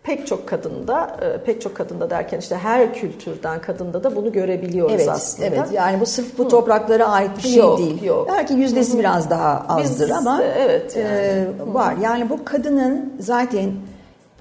pek 0.03 0.27
çok 0.27 0.47
kadında, 0.47 1.17
e, 1.21 1.43
pek 1.43 1.61
çok 1.61 1.75
kadında 1.75 2.09
derken 2.09 2.39
işte 2.39 2.55
her 2.57 2.93
kültürden 2.93 3.61
kadında 3.61 4.03
da 4.03 4.15
bunu 4.15 4.31
görebiliyoruz 4.31 4.95
Evet, 4.95 5.09
aslında. 5.09 5.47
evet. 5.47 5.67
Yani 5.73 5.99
bu 5.99 6.05
sırf 6.05 6.37
bu 6.37 6.47
topraklara 6.47 7.07
ait 7.07 7.37
bir 7.37 7.41
şey 7.41 7.55
Yok, 7.55 7.77
değil. 7.79 8.03
yok. 8.03 8.27
Belki 8.31 8.53
yüzdesi 8.53 8.99
biraz 8.99 9.29
daha 9.29 9.65
azdır 9.67 10.09
Biz 10.09 10.11
ama 10.11 10.39
de, 10.39 10.53
evet, 10.59 10.97
e, 10.97 11.47
var. 11.73 11.95
Yani 12.01 12.29
bu 12.29 12.45
kadının 12.45 13.13
zaten 13.19 13.71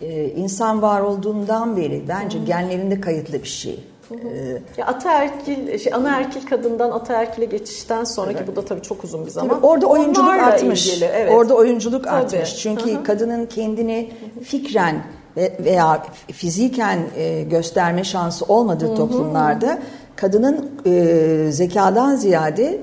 e, 0.01 0.25
insan 0.25 0.83
var 0.83 1.01
olduğundan 1.01 1.77
beri 1.77 2.03
bence 2.09 2.39
genlerinde 2.39 3.01
kayıtlı 3.01 3.43
bir 3.43 3.49
şey. 3.49 3.85
E, 4.11 4.59
Ya 4.81 4.87
ataerkil, 4.87 5.79
şey, 5.79 5.95
anaerkil 5.95 6.47
kadından 6.47 6.91
ataerkile 6.91 7.45
geçişten 7.45 8.05
sonraki 8.05 8.47
bu 8.47 8.57
da 8.57 8.65
tabii 8.65 8.83
çok 8.83 9.05
uzun 9.05 9.27
bir 9.27 9.31
zaman. 9.31 9.49
Tabii 9.57 9.67
orada 9.67 9.87
oyunculuk 9.87 10.29
Onlarla 10.29 10.47
artmış. 10.47 10.87
ilgili, 10.89 11.05
evet. 11.05 11.33
Orada 11.33 11.55
oyunculuk 11.55 12.05
Tabii. 12.05 12.15
artmış. 12.17 12.57
Çünkü 12.57 12.95
Hı 12.95 12.99
hı. 12.99 13.03
kadının 13.05 13.47
kendini 13.47 14.11
fikren 14.45 15.03
ve- 15.37 15.53
veya 15.65 16.03
fiziken 16.33 16.99
e, 17.17 17.43
gösterme 17.43 18.05
şansı 18.05 18.45
olmadığı 18.45 18.95
toplumlarda 18.97 19.79
kadının 20.17 20.71
e, 20.87 21.53
zekadan 21.53 22.17
ziyade 22.17 22.79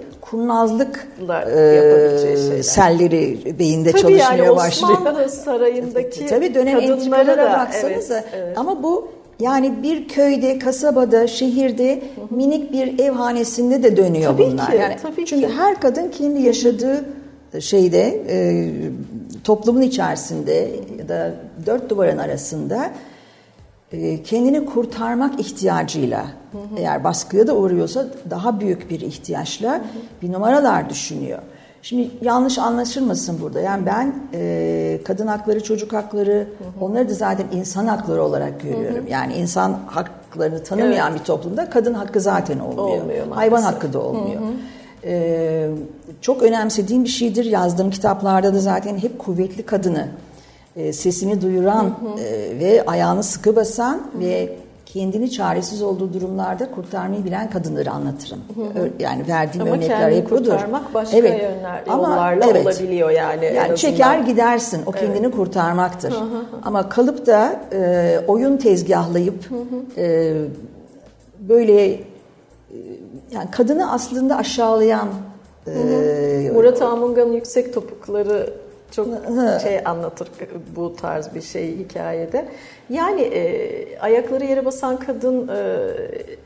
yapabileceği 1.76 2.38
şeyler. 2.38 2.62
selleri 2.64 3.60
beyinde 3.60 3.92
Tabii 3.92 4.02
çalışmaya 4.02 4.44
yani 4.44 4.56
başlıyor. 4.56 4.98
Osmanlı 5.00 5.30
sarayındaki 5.30 6.26
Tabii 6.30 6.54
dönem 6.56 6.78
da, 7.38 7.54
baksanıza. 7.60 8.16
evet, 8.18 8.26
evet. 8.36 8.58
Ama 8.58 8.84
bu 8.84 9.08
yani 9.40 9.84
bir 9.84 10.08
köyde, 10.08 10.60
kasabada, 10.60 11.28
şehirde 11.28 12.04
minik 12.30 12.72
bir 12.72 13.00
ev 13.00 13.12
hanesinde 13.12 13.84
de 13.84 13.98
dönüyor 13.98 14.32
Tabii 14.32 14.52
bunlar. 14.52 14.72
ki, 14.72 14.78
yani 14.78 14.96
tabii 15.02 15.26
çünkü 15.26 15.48
ki. 15.48 15.54
her 15.54 15.80
kadın 15.82 16.10
kendi 16.10 16.42
yaşadığı 16.42 17.06
şeyde 17.60 18.22
e, 18.30 18.70
toplumun 19.44 19.82
içerisinde 19.82 20.70
ya 21.00 21.10
da 21.10 21.34
dört 21.66 21.90
duvarın 21.90 22.18
arasında 22.18 22.92
e, 23.92 24.24
kendini 24.24 24.66
kurtarmak 24.66 25.40
ihtiyacıyla 25.40 26.26
eğer 26.78 27.04
baskıya 27.04 27.48
da 27.48 27.56
uğruyorsa 27.56 28.08
daha 28.30 28.60
büyük 28.60 28.90
bir 28.90 29.02
ihtiyaçla 29.02 29.82
bir 30.22 30.32
numaralar 30.34 30.90
düşünüyor. 30.90 31.40
Şimdi 31.82 32.12
yanlış 32.22 32.60
anlaşılmasın 32.60 33.42
burada. 33.42 33.62
Yani 33.62 33.86
ben 33.86 34.16
e, 34.34 35.00
kadın 35.06 35.28
hakları, 35.28 35.64
çocuk 35.64 35.94
hakları 35.94 36.48
onları 36.82 37.10
da 37.10 37.14
zaten 37.14 37.46
insan 37.52 37.86
hakları 37.88 38.24
olarak 38.24 38.62
görüyorum. 38.62 39.06
Yani 39.10 39.34
insan 39.34 39.78
haklarını 39.88 40.64
tanımayan 40.64 41.14
bir 41.14 41.20
toplumda 41.20 41.70
kadın 41.70 41.94
hakkı 41.94 42.22
zaten 42.22 42.60
olmuyor. 42.60 43.02
Olmuyor 43.02 43.08
maalesef. 43.08 43.36
Hayvan 43.36 43.62
hakkı 43.62 43.94
da 43.94 44.00
olmuyor. 44.00 44.42
Ee, 45.04 45.70
çok 46.22 46.44
önemsediğim 46.44 47.04
bir 47.04 47.10
şeydir. 47.10 47.46
Yazdığım 47.46 47.90
kitaplarda 47.90 48.54
da 48.54 48.60
zaten 48.60 48.98
hep 48.98 49.20
kuvvetli 49.20 49.64
kadını, 49.64 50.08
e, 50.76 50.94
sesini 50.94 51.42
duyuran 51.42 51.86
e, 52.20 52.60
ve 52.60 52.84
ayağını 52.88 53.24
sıkı 53.24 53.56
basan 53.56 54.02
ve 54.20 54.56
kendini 54.94 55.32
çaresiz 55.32 55.82
olduğu 55.82 56.14
durumlarda 56.14 56.72
kurtarmayı 56.72 57.26
bilen 57.26 57.50
kadınları 57.50 57.92
anlatırım. 57.92 58.40
Ö- 58.76 58.90
Yani 59.00 59.28
verdiğim 59.28 59.68
Ama 59.68 59.76
örnekler 59.76 60.12
hep 60.12 60.32
budur. 60.32 60.52
kurtarmak 60.52 60.94
başka 60.94 61.18
yönler, 61.18 61.84
yollarla 61.88 62.50
olabiliyor 62.50 63.10
yani 63.10 63.46
Yani 63.56 63.76
çeker 63.78 64.20
gidersin. 64.20 64.82
O 64.86 64.92
kendini 64.92 65.32
kurtarmaktır. 65.32 66.14
Ama 66.64 66.90
kalıp 66.90 67.26
da 67.26 67.60
e, 67.74 68.20
oyun 68.28 68.58
tezgahlayıp 68.58 69.50
e, 69.98 70.34
böyle 71.40 71.92
e, 71.92 72.00
yani 73.32 73.52
kadını 73.52 73.92
aslında 73.92 74.38
aşağılayan 74.38 75.08
e, 75.68 76.52
Murat 76.54 76.82
Amunga'nın 76.82 77.34
yüksek 77.34 77.74
topukları 77.74 78.54
çok 78.92 79.08
şey 79.62 79.80
anlatır 79.86 80.30
bu 80.76 80.96
tarz 80.96 81.36
bir 81.36 81.42
şey 81.42 81.78
hikayede. 81.78 82.46
Yani 82.90 83.22
e, 83.22 84.00
ayakları 84.00 84.46
yere 84.46 84.66
basan 84.66 84.98
kadın 84.98 85.48
e, 85.48 85.88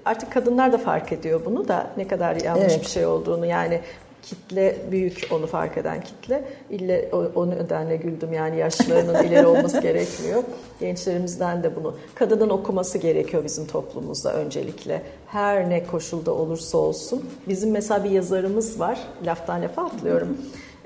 artık 0.06 0.32
kadınlar 0.32 0.74
da 0.74 0.78
fark 0.78 1.12
ediyor 1.12 1.42
bunu 1.46 1.68
da 1.68 1.88
ne 1.98 2.08
kadar 2.08 2.36
yanlış 2.36 2.74
Evet. 2.74 2.82
bir 2.82 2.90
şey 2.90 3.06
olduğunu 3.06 3.46
yani 3.46 3.82
kitle 4.24 4.76
büyük 4.92 5.28
onu 5.32 5.48
fark 5.48 5.78
eden 5.78 6.02
kitle. 6.02 6.44
İlle 6.70 7.10
o, 7.12 7.18
o 7.36 7.50
nedenle 7.50 7.96
güldüm 7.96 8.34
yani 8.34 8.58
yaşlarının 8.58 9.24
ileri 9.28 9.48
olması 9.48 9.82
gerekmiyor. 9.82 10.44
Gençlerimizden 10.80 11.64
de 11.64 11.76
bunu. 11.76 11.96
Kadının 12.16 12.50
okuması 12.50 12.98
gerekiyor 12.98 13.44
bizim 13.44 13.68
toplumumuzda 13.68 14.34
öncelikle. 14.34 15.02
Her 15.28 15.70
ne 15.70 15.84
koşulda 15.84 16.32
olursa 16.32 16.78
olsun. 16.78 17.30
Bizim 17.48 17.72
mesela 17.72 18.04
bir 18.04 18.10
yazarımız 18.10 18.80
var. 18.80 19.00
Laftan 19.26 19.62
lafa 19.62 19.86
atlıyorum. 19.86 20.38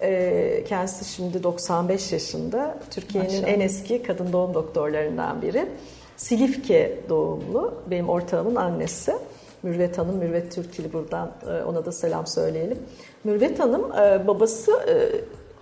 Ee, 0.01 0.63
kendisi 0.67 1.05
şimdi 1.05 1.43
95 1.43 2.11
yaşında. 2.11 2.77
Türkiye'nin 2.91 3.43
en 3.43 3.59
eski 3.59 4.03
kadın 4.03 4.33
doğum 4.33 4.53
doktorlarından 4.53 5.41
biri. 5.41 5.65
Silifke 6.17 6.99
doğumlu. 7.09 7.73
Benim 7.91 8.09
ortağımın 8.09 8.55
annesi. 8.55 9.15
Mürvet 9.63 9.97
Hanım, 9.97 10.15
Mürvet 10.15 10.55
Türkili 10.55 10.93
buradan 10.93 11.31
e, 11.47 11.63
ona 11.63 11.85
da 11.85 11.91
selam 11.91 12.27
söyleyelim. 12.27 12.79
Mürvet 13.23 13.59
Hanım 13.59 13.91
e, 13.91 14.27
babası 14.27 14.71
e, 14.71 14.95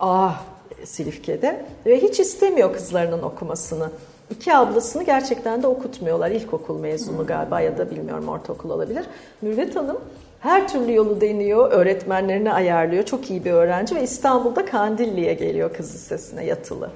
ah 0.00 0.42
Silifke'de 0.84 1.66
ve 1.86 2.02
hiç 2.02 2.20
istemiyor 2.20 2.72
kızlarının 2.72 3.22
okumasını. 3.22 3.90
İki 4.30 4.54
ablasını 4.54 5.02
gerçekten 5.02 5.62
de 5.62 5.66
okutmuyorlar. 5.66 6.30
İlkokul 6.30 6.80
mezunu 6.80 7.26
galiba 7.26 7.60
ya 7.60 7.78
da 7.78 7.90
bilmiyorum 7.90 8.28
ortaokul 8.28 8.70
olabilir. 8.70 9.04
Mürvet 9.42 9.76
Hanım 9.76 9.98
her 10.44 10.68
türlü 10.68 10.94
yolu 10.94 11.20
deniyor, 11.20 11.72
öğretmenlerini 11.72 12.52
ayarlıyor. 12.52 13.04
Çok 13.04 13.30
iyi 13.30 13.44
bir 13.44 13.52
öğrenci 13.52 13.94
ve 13.96 14.02
İstanbul'da 14.02 14.64
Kandilli'ye 14.64 15.34
geliyor 15.34 15.72
kız 15.74 15.94
lisesine 15.94 16.44
yatılı. 16.44 16.90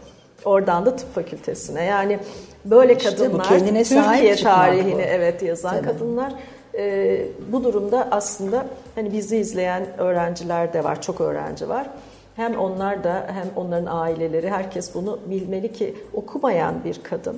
Oradan 0.45 0.87
da 0.87 0.97
tıp 0.97 1.15
fakültesine. 1.15 1.85
Yani 1.85 2.19
böyle 2.65 2.97
İşte 2.97 3.11
bu 3.11 3.17
kadınlar 3.17 3.49
kendine 3.49 3.85
Türkiye 3.85 4.37
tarihini 4.37 4.95
bu. 4.95 5.01
evet 5.01 5.43
yazan 5.43 5.75
Tabii. 5.77 5.87
kadınlar 5.87 6.33
e, 6.79 7.21
bu 7.53 7.65
durumda 7.65 8.09
aslında 8.11 8.67
hani 8.95 9.13
bizi 9.13 9.37
izleyen 9.37 9.87
öğrenciler 9.99 10.73
de 10.73 10.85
var, 10.85 11.03
çok 11.03 11.21
öğrenci 11.21 11.69
var. 11.69 11.87
hem 12.37 12.59
onlar 12.59 13.05
da 13.05 13.27
hem 13.35 13.47
onların 13.57 13.87
aileleri 13.91 14.51
herkes 14.51 14.95
bunu 14.95 15.19
bilmeli 15.27 15.73
ki 15.73 15.95
okumayan 16.15 16.75
bir 16.85 17.01
kadın 17.03 17.37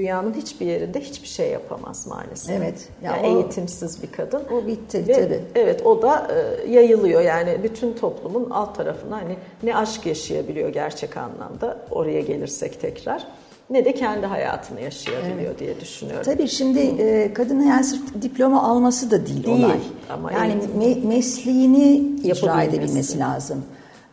dünyanın 0.00 0.34
hiçbir 0.34 0.66
yerinde 0.66 1.00
hiçbir 1.00 1.28
şey 1.28 1.50
yapamaz 1.50 2.06
maalesef. 2.06 2.56
Evet. 2.56 2.88
Yani, 3.02 3.26
yani 3.26 3.34
o, 3.34 3.36
eğitimsiz 3.36 4.02
bir 4.02 4.12
kadın. 4.12 4.42
O 4.52 4.66
bitti 4.66 5.04
Ve, 5.08 5.12
tabii. 5.12 5.40
Evet 5.54 5.86
o 5.86 6.02
da 6.02 6.28
e, 6.64 6.70
yayılıyor 6.70 7.20
yani 7.20 7.58
bütün 7.62 7.92
toplumun 7.92 8.50
alt 8.50 8.76
tarafına 8.76 9.16
hani 9.16 9.36
ne 9.62 9.76
aşk 9.76 10.06
yaşayabiliyor 10.06 10.68
gerçek 10.68 11.16
anlamda 11.16 11.78
oraya 11.90 12.20
gelirsek 12.20 12.80
tekrar 12.80 13.26
ne 13.70 13.84
de 13.84 13.94
kendi 13.94 14.26
hayatını 14.26 14.80
yaşayabiliyor 14.80 15.50
evet. 15.50 15.58
diye 15.58 15.80
düşünüyorum. 15.80 16.22
Tabii 16.24 16.48
şimdi 16.48 16.78
e, 16.78 17.34
kadının 17.34 17.66
yani 17.66 17.84
sırf 17.84 18.22
diploma 18.22 18.62
alması 18.62 19.10
da 19.10 19.26
değil, 19.26 19.44
değil 19.44 19.64
olay. 19.64 19.78
Ama 20.10 20.32
yani 20.32 20.54
me- 20.78 21.06
mesleğini 21.06 21.96
icra 22.24 22.62
edebilmesi 22.62 23.18
lazım. 23.18 23.64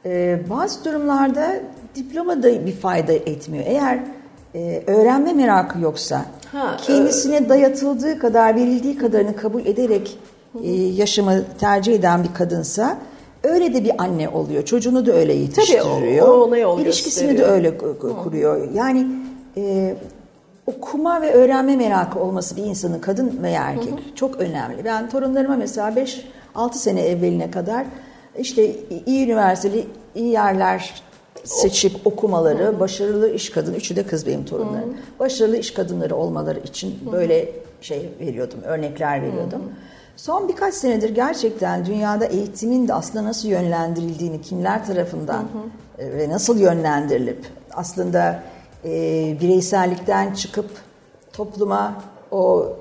E, 0.06 0.39
bazı 0.50 0.86
durumlarda 0.86 1.62
diploma 1.96 2.44
da 2.44 2.65
bir 2.65 2.75
fayda 2.75 3.13
etmiyor. 3.13 3.63
Eğer 3.67 4.00
e, 4.58 4.84
öğrenme 4.88 5.34
merakı 5.34 5.80
yoksa, 5.80 6.26
ha, 6.52 6.78
kendisine 6.82 7.36
e- 7.36 7.50
dayatıldığı 7.50 8.20
kadar, 8.20 8.56
verildiği 8.56 8.98
kadarını 8.98 9.36
kabul 9.36 9.66
ederek 9.66 10.18
e, 10.64 10.72
yaşamı 10.72 11.44
tercih 11.60 11.94
eden 11.94 12.24
bir 12.24 12.34
kadınsa 12.34 12.98
öyle 13.44 13.74
de 13.74 13.84
bir 13.84 13.92
anne 14.04 14.30
oluyor. 14.30 14.66
Çocuğunu 14.66 15.06
da 15.06 15.14
öyle 15.14 15.34
yetiştiriyor. 15.34 15.86
Tabii 15.86 16.24
o, 16.24 16.74
o 16.74 16.80
İlişkisini 16.80 17.38
de 17.38 17.46
öyle 17.46 17.78
kuruyor. 18.24 18.68
Yani 18.74 19.08
e, 19.58 19.96
okuma 20.68 21.22
ve 21.22 21.34
öğrenme 21.34 21.76
merakı 21.76 22.20
olması 22.20 22.56
bir 22.56 22.64
insanın 22.64 23.00
kadın 23.00 23.40
veya 23.44 23.64
erkek 23.64 23.92
hı 23.92 23.96
hı. 23.96 24.16
çok 24.16 24.36
önemli. 24.40 24.86
Ben 24.86 25.10
torunlarıma 25.10 25.56
mesela 25.56 25.90
5-6 26.56 26.74
sene 26.74 27.02
evveline 27.02 27.52
kadar 27.52 27.86
işte 28.40 28.76
iyi 29.06 29.26
üniversiteli, 29.26 29.88
iyi 30.16 30.32
yerler 30.32 31.04
seçip 31.48 32.08
okumaları, 32.08 32.66
hı 32.66 32.80
başarılı 32.80 33.32
iş 33.32 33.50
kadını, 33.50 33.75
üçü 33.75 33.96
de 33.96 34.04
kız 34.04 34.27
benim 34.27 34.46
torunlarım. 34.46 34.98
Başarılı 35.20 35.58
iş 35.58 35.72
kadınları 35.72 36.16
olmaları 36.16 36.60
için 36.60 37.00
hı 37.06 37.12
böyle 37.12 37.51
şey 37.82 38.10
veriyordum, 38.20 38.60
örnekler 38.63 39.22
veriyordum. 39.22 39.62
Hı. 39.62 39.70
Son 40.16 40.48
birkaç 40.48 40.74
senedir 40.74 41.10
gerçekten 41.10 41.86
dünyada 41.86 42.25
eğitimin 42.25 42.88
de 42.88 42.94
aslında 42.94 43.25
nasıl 43.25 43.48
yönlendirildiğini, 43.48 44.42
kimler 44.42 44.86
tarafından 44.86 45.42
hı 45.98 46.04
hı. 46.04 46.08
E, 46.08 46.18
ve 46.18 46.30
nasıl 46.30 46.60
yönlendirilip 46.60 47.46
aslında 47.74 48.44
e, 48.86 48.89
bireysellikten 49.42 50.34
çıkıp 50.34 50.70
topluma 51.34 52.04
o 52.32 52.74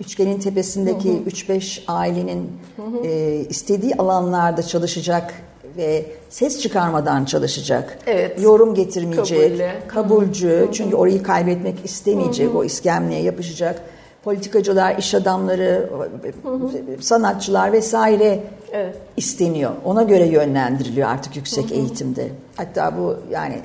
üçgenin 0.00 0.38
tepesindeki 0.38 1.22
3-5 1.26 1.82
ailenin 1.88 2.52
hı 2.76 2.82
hı. 2.82 3.06
E, 3.06 3.40
istediği 3.48 3.94
alanlarda 3.94 4.62
çalışacak 4.62 5.34
ve 5.76 6.06
ses 6.28 6.60
çıkarmadan 6.60 7.24
çalışacak. 7.24 7.98
Evet. 8.06 8.42
Yorum 8.42 8.74
getirmeyecek, 8.74 9.50
Kabulle. 9.50 9.82
kabulcü. 9.88 10.48
Hı 10.48 10.66
hı. 10.66 10.72
Çünkü 10.72 10.96
orayı 10.96 11.22
kaybetmek 11.22 11.84
istemeyecek, 11.84 12.48
hı 12.48 12.52
hı. 12.52 12.58
o 12.58 12.64
iskemleye 12.64 13.22
yapışacak. 13.22 13.82
Politikacılar, 14.24 14.98
iş 14.98 15.14
adamları, 15.14 15.90
hı 16.42 16.50
hı. 16.50 17.02
sanatçılar 17.02 17.72
vesaire 17.72 18.40
evet. 18.72 18.96
isteniyor. 19.16 19.70
Ona 19.84 20.02
göre 20.02 20.26
yönlendiriliyor 20.26 21.08
artık 21.08 21.36
yüksek 21.36 21.64
hı 21.64 21.68
hı. 21.68 21.74
eğitimde. 21.74 22.28
Hatta 22.56 22.98
bu 22.98 23.16
yani 23.30 23.58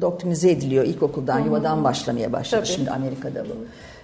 doktrinize 0.00 0.50
ediliyor 0.50 0.84
ilkokuldan, 0.84 1.38
Hı-hı. 1.38 1.46
yuvadan 1.46 1.84
başlamaya 1.84 2.32
başladı 2.32 2.62
Tabii. 2.64 2.74
şimdi 2.74 2.90
Amerika'da 2.90 3.44
bu. 3.44 3.54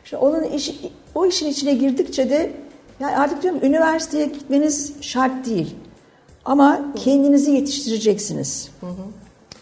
İşte 0.05 0.17
onun 0.17 0.45
iş, 0.45 0.81
o 1.15 1.27
işin 1.27 1.47
içine 1.47 1.75
girdikçe 1.75 2.31
de 2.31 2.51
yani 3.01 3.17
artık 3.17 3.43
diyorum 3.43 3.61
üniversiteye 3.63 4.27
gitmeniz 4.27 4.93
şart 5.01 5.47
değil. 5.47 5.77
Ama 6.45 6.81
kendinizi 6.97 7.51
yetiştireceksiniz. 7.51 8.71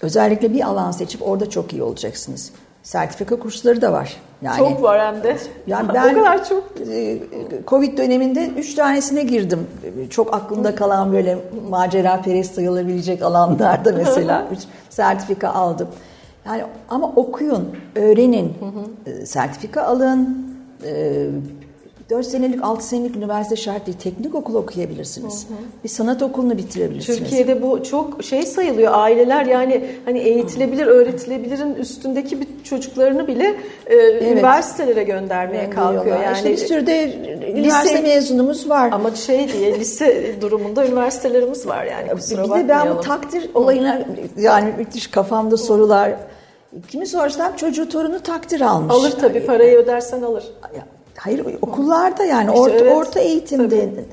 Özellikle 0.03 0.55
bir 0.55 0.69
alan 0.69 0.91
seçip 0.91 1.29
orada 1.29 1.51
çok 1.51 1.73
iyi 1.73 1.83
olacaksınız. 1.83 2.53
Sertifika 2.83 3.39
kursları 3.39 3.83
da 3.83 3.93
var. 3.93 4.17
Yani, 4.43 4.59
çok 4.59 4.83
var 4.83 5.01
hem 5.01 5.23
de. 5.23 5.37
Yani 5.67 5.89
ben 5.95 6.15
o 6.15 6.19
kadar 6.19 6.49
çok. 6.49 6.65
E, 6.91 7.19
Covid 7.67 7.99
döneminde 7.99 8.47
üç 8.47 8.75
tanesine 8.75 9.23
girdim. 9.23 9.67
Çok 10.11 10.35
aklımda 10.35 10.75
kalan 10.75 11.13
böyle 11.13 11.39
macera 11.71 12.23
perest 12.23 12.55
sayılabilecek 12.55 13.23
alanlarda 13.23 13.93
mesela 13.93 14.47
üç 14.53 14.61
sertifika 14.91 15.49
aldım. 15.49 15.89
Yani 16.47 16.63
ama 16.89 17.07
okuyun, 17.17 17.69
öğrenin, 17.95 18.53
hı 18.61 18.67
hı. 18.67 19.11
E, 19.11 19.27
sertifika 19.27 19.83
alın. 19.83 20.49
E, 22.09 22.11
4 22.11 22.27
senelik, 22.27 22.65
6 22.65 22.87
senelik 22.87 23.17
üniversite 23.17 23.57
şart 23.57 23.87
değil. 23.87 23.99
Teknik 23.99 24.35
okul 24.35 24.55
okuyabilirsiniz. 24.55 25.45
Hı 25.49 25.53
hı. 25.53 25.57
Bir 25.85 25.89
sanat 25.89 26.23
okulunu 26.23 26.59
bitirebilirsiniz. 26.59 27.19
Türkiye'de 27.19 27.63
bu 27.63 27.83
çok 27.83 28.25
şey 28.25 28.43
sayılıyor. 28.43 28.93
Aileler 28.95 29.47
yani 29.47 29.85
hani 30.05 30.19
eğitilebilir, 30.19 30.87
öğretilebilirin 30.87 31.75
üstündeki 31.75 32.41
bir 32.41 32.49
çocuklarını 32.65 33.27
bile 33.27 33.55
e, 33.87 33.95
evet. 33.95 34.33
üniversitelere 34.33 35.03
göndermeye 35.03 35.71
kalkıyor. 35.71 36.23
Yani 36.23 36.37
işte 36.37 36.51
bir 36.51 36.57
sürü 36.57 36.87
de 36.87 37.15
üniversite 37.57 37.99
lise, 37.99 38.15
mezunumuz 38.15 38.69
var. 38.69 38.91
Ama 38.93 39.15
şey 39.15 39.53
diye 39.53 39.81
lise 39.81 40.35
durumunda 40.41 40.87
üniversitelerimiz 40.87 41.67
var 41.67 41.85
yani. 41.85 42.11
Kusura 42.11 42.45
bir 42.45 42.65
de 42.65 42.69
ben 42.69 42.97
bu 42.97 43.01
takdir 43.01 43.51
olayına 43.55 44.07
yani 44.37 44.73
müthiş 44.79 45.07
kafamda 45.07 45.57
sorular 45.57 46.13
Kimi 46.89 47.07
sorsam 47.07 47.57
çocuğu 47.57 47.89
torunu 47.89 48.21
takdir 48.21 48.61
almış. 48.61 48.95
Alır 48.95 49.11
tabii 49.11 49.47
parayı 49.47 49.79
ödersen 49.79 50.23
alır. 50.23 50.45
Hayır 51.19 51.47
okullarda 51.63 52.25
yani 52.25 52.51
işte 52.51 52.61
orta, 52.61 52.77
evet, 52.77 52.97
orta 52.97 53.21
eğitimde 53.21 53.81
tabii. 53.81 54.05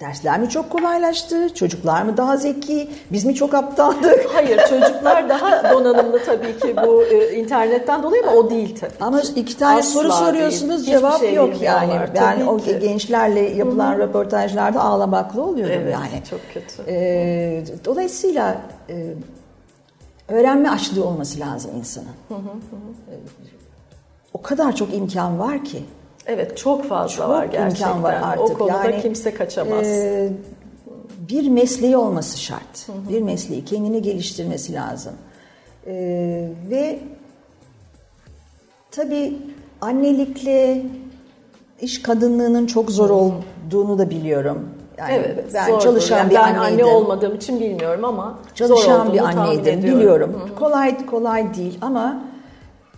dersler 0.00 0.40
mi 0.40 0.48
çok 0.48 0.70
kolaylaştı? 0.70 1.54
Çocuklar 1.54 2.02
mı 2.02 2.16
daha 2.16 2.36
zeki? 2.36 2.90
Biz 3.12 3.24
mi 3.24 3.34
çok 3.34 3.54
aptaldık? 3.54 4.26
Hayır 4.34 4.60
çocuklar 4.68 5.28
daha 5.28 5.72
donanımlı 5.72 6.24
tabii 6.24 6.58
ki 6.58 6.76
bu 6.86 7.02
e, 7.02 7.34
internetten 7.34 8.02
dolayı 8.02 8.22
ama 8.22 8.32
o 8.32 8.50
değil 8.50 8.76
tabii. 8.80 8.92
Ama 9.00 9.20
iki 9.36 9.56
tane 9.56 9.78
Asla 9.78 10.02
soru 10.02 10.12
soruyorsunuz 10.12 10.86
değil. 10.86 10.98
cevap 10.98 11.20
şey 11.20 11.34
yok 11.34 11.62
yani. 11.62 11.92
Ben 12.14 12.46
o 12.46 12.56
ki. 12.56 12.78
gençlerle 12.80 13.40
yapılan 13.40 13.92
Hı-hı. 13.92 13.98
röportajlarda 13.98 14.80
ağlamaklı 14.80 15.42
oluyorum 15.42 15.76
evet, 15.82 15.92
yani. 15.92 16.22
çok 16.30 16.40
kötü. 16.54 16.82
Ee, 16.88 17.64
dolayısıyla 17.84 18.56
e, 18.88 19.14
öğrenme 20.28 20.70
açlığı 20.70 21.04
olması 21.04 21.40
lazım 21.40 21.70
insanın. 21.78 22.06
Hı 22.28 22.34
hı 22.34 22.38
hı. 22.38 23.16
O 24.34 24.42
kadar 24.42 24.76
çok 24.76 24.94
imkan 24.94 25.38
var 25.38 25.64
ki. 25.64 25.82
Evet 26.26 26.56
çok 26.56 26.84
fazla 26.84 27.16
çok 27.16 27.28
var 27.28 27.44
gerçekten. 27.44 27.88
imkan 27.88 28.02
var 28.02 28.14
artık. 28.22 28.40
O 28.40 28.58
konuda 28.58 28.90
yani, 28.90 29.02
kimse 29.02 29.34
kaçamaz. 29.34 29.86
E, 29.86 30.32
bir 31.28 31.48
mesleği 31.48 31.96
olması 31.96 32.40
şart. 32.40 32.86
Hı 32.86 32.92
hı. 32.92 33.08
Bir 33.08 33.22
mesleği 33.22 33.64
kendini 33.64 34.02
geliştirmesi 34.02 34.72
lazım. 34.72 35.12
E, 35.86 35.94
ve 36.70 36.98
tabii 38.90 39.38
annelikle 39.80 40.82
iş 41.80 42.02
kadınlığının 42.02 42.66
çok 42.66 42.90
zor 42.90 43.10
olduğunu 43.10 43.98
da 43.98 44.10
biliyorum. 44.10 44.68
Yani 44.98 45.12
evet, 45.12 45.44
ben 45.54 45.66
zordur. 45.66 45.82
çalışan 45.82 46.18
yani 46.18 46.30
bir 46.30 46.34
ben 46.34 46.42
anneydim. 46.42 46.84
anne 46.84 46.84
olmadığım 46.84 47.34
için 47.34 47.60
bilmiyorum 47.60 48.04
ama 48.04 48.38
çalışan 48.54 49.12
bir 49.12 49.18
anneydim 49.18 49.82
biliyorum. 49.82 50.32
Hı-hı. 50.32 50.58
Kolay 50.58 51.06
kolay 51.06 51.54
değil 51.54 51.78
ama 51.80 52.24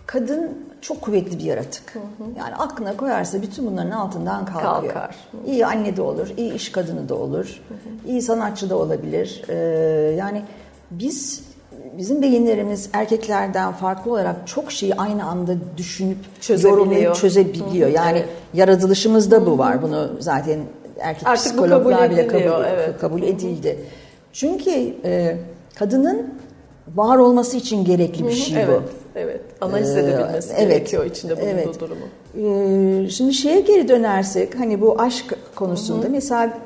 kadın 0.05 0.64
çok 0.87 1.01
kuvvetli 1.01 1.39
bir 1.39 1.43
yaratık. 1.43 1.95
Hı 1.95 1.99
hı. 1.99 2.29
Yani 2.37 2.55
aklına 2.55 2.97
koyarsa 2.97 3.41
bütün 3.41 3.67
bunların 3.67 3.91
altından 3.91 4.45
kalkıyor. 4.45 4.93
Kalkar. 4.93 5.15
Hı. 5.31 5.37
İyi 5.51 5.65
anne 5.65 5.97
de 5.97 6.01
olur, 6.01 6.27
iyi 6.37 6.53
iş 6.53 6.71
kadını 6.71 7.09
da 7.09 7.15
olur, 7.15 7.61
hı 7.67 7.73
hı. 7.73 8.11
iyi 8.11 8.21
sanatçı 8.21 8.69
da 8.69 8.77
olabilir. 8.77 9.41
Ee, 9.49 9.55
yani 10.17 10.41
biz 10.91 11.43
bizim 11.97 12.21
beyinlerimiz 12.21 12.89
erkeklerden 12.93 13.71
farklı 13.71 14.11
olarak 14.11 14.47
çok 14.47 14.71
şeyi 14.71 14.95
aynı 14.95 15.25
anda 15.25 15.55
düşünüp 15.77 16.17
yorumlayıp 16.63 17.15
çözebiliyor. 17.15 17.87
Hı 17.87 17.91
hı. 17.91 17.95
Yani 17.95 18.17
evet. 18.17 18.29
yaratılışımızda 18.53 19.45
bu 19.45 19.57
var. 19.57 19.81
Bunu 19.81 20.09
zaten 20.19 20.59
erkek 20.99 21.27
Artık 21.27 21.45
psikologlar 21.45 21.99
kabul 21.99 22.13
bile 22.13 22.27
kabul, 22.27 22.65
evet. 22.65 22.99
kabul 22.99 23.23
edildi. 23.23 23.79
Çünkü 24.33 24.95
e, 25.03 25.37
kadının 25.75 26.33
var 26.95 27.17
olması 27.17 27.57
için 27.57 27.85
gerekli 27.85 28.27
bir 28.27 28.31
şey 28.31 28.63
evet, 28.63 28.81
bu. 28.81 28.89
Evet, 29.15 29.41
analiz 29.61 29.95
ee, 29.95 29.99
edebilmesi 29.99 30.53
evet, 30.57 30.69
gerekiyor 30.69 31.05
içinde 31.05 31.37
bulunduğu 31.37 31.49
evet. 31.49 31.79
durumu. 31.79 32.05
Ee, 32.37 33.09
şimdi 33.09 33.33
şeye 33.33 33.61
geri 33.61 33.87
dönersek, 33.87 34.59
hani 34.59 34.81
bu 34.81 35.01
aşk 35.01 35.37
konusunda 35.55 36.03
Hı-hı. 36.03 36.11
mesela 36.11 36.57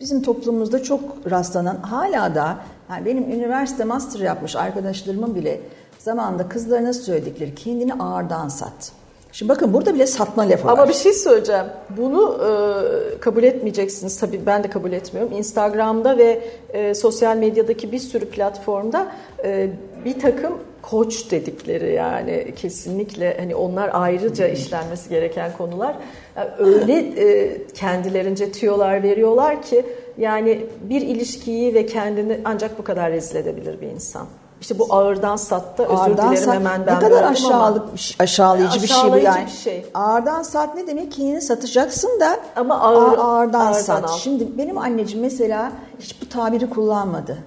bizim 0.00 0.22
toplumumuzda 0.22 0.82
çok 0.82 1.00
rastlanan, 1.30 1.76
hala 1.76 2.34
da 2.34 2.58
yani 2.90 3.04
benim 3.06 3.32
üniversite 3.32 3.84
master 3.84 4.20
yapmış 4.20 4.56
arkadaşlarımın 4.56 5.34
bile 5.34 5.60
zamanında 5.98 6.48
kızlarına 6.48 6.92
söyledikleri 6.92 7.54
kendini 7.54 7.94
ağırdan 7.94 8.48
sat. 8.48 8.92
Şimdi 9.32 9.48
bakın 9.48 9.72
burada 9.72 9.94
bile 9.94 10.06
satma 10.06 10.50
lafı 10.50 10.66
var. 10.66 10.72
Ama 10.72 10.88
bir 10.88 10.94
şey 10.94 11.12
söyleyeceğim. 11.12 11.66
Bunu 11.90 12.40
e, 12.44 13.18
kabul 13.18 13.42
etmeyeceksiniz. 13.42 14.20
Tabii 14.20 14.40
ben 14.46 14.64
de 14.64 14.70
kabul 14.70 14.92
etmiyorum. 14.92 15.32
Instagram'da 15.32 16.18
ve 16.18 16.40
e, 16.72 16.94
sosyal 16.94 17.36
medyadaki 17.36 17.92
bir 17.92 17.98
sürü 17.98 18.24
platformda 18.24 19.12
e, 19.44 19.70
bir 20.04 20.20
takım 20.20 20.58
koç 20.82 21.30
dedikleri 21.30 21.92
yani 21.92 22.54
kesinlikle 22.56 23.36
hani 23.38 23.54
onlar 23.54 23.90
ayrıca 23.92 24.48
işlenmesi 24.48 25.08
gereken 25.08 25.56
konular. 25.58 25.96
Yani 26.36 26.50
öyle 26.58 26.98
e, 26.98 27.58
kendilerince 27.74 28.52
tüyolar 28.52 29.02
veriyorlar 29.02 29.62
ki 29.62 29.86
yani 30.18 30.66
bir 30.82 31.00
ilişkiyi 31.00 31.74
ve 31.74 31.86
kendini 31.86 32.40
ancak 32.44 32.78
bu 32.78 32.84
kadar 32.84 33.12
rezil 33.12 33.36
edebilir 33.36 33.80
bir 33.80 33.86
insan. 33.86 34.26
İşte 34.62 34.78
bu 34.78 34.86
ağırdan 34.94 35.36
satta 35.36 35.82
özür 35.82 35.94
Ağırdan 35.94 36.30
dilerim 36.30 36.44
sat, 36.44 36.54
hemen 36.54 36.86
ben 36.86 36.96
ne 36.96 37.00
kadar 37.00 37.22
aşağılık, 37.24 37.82
ama. 37.82 37.92
aşağılayıcı 38.18 38.82
bir 38.82 38.86
şey 38.86 38.96
bu 38.96 39.00
Aşağılayıcı 39.00 39.26
yani. 39.26 39.46
bir 39.46 39.50
şey. 39.50 39.86
Ağırdan 39.94 40.42
sat 40.42 40.74
ne 40.74 40.86
demek? 40.86 41.12
Kendini 41.12 41.40
satacaksın 41.40 42.20
da 42.20 42.36
Ama 42.56 42.80
ağır- 42.80 43.18
ağırdan, 43.18 43.24
ağırdan 43.60 43.72
sat. 43.72 44.04
al. 44.10 44.16
Şimdi 44.16 44.58
benim 44.58 44.78
anneciğim 44.78 45.24
mesela 45.24 45.72
hiç 46.00 46.22
bu 46.22 46.28
tabiri 46.28 46.70
kullanmadı. 46.70 47.38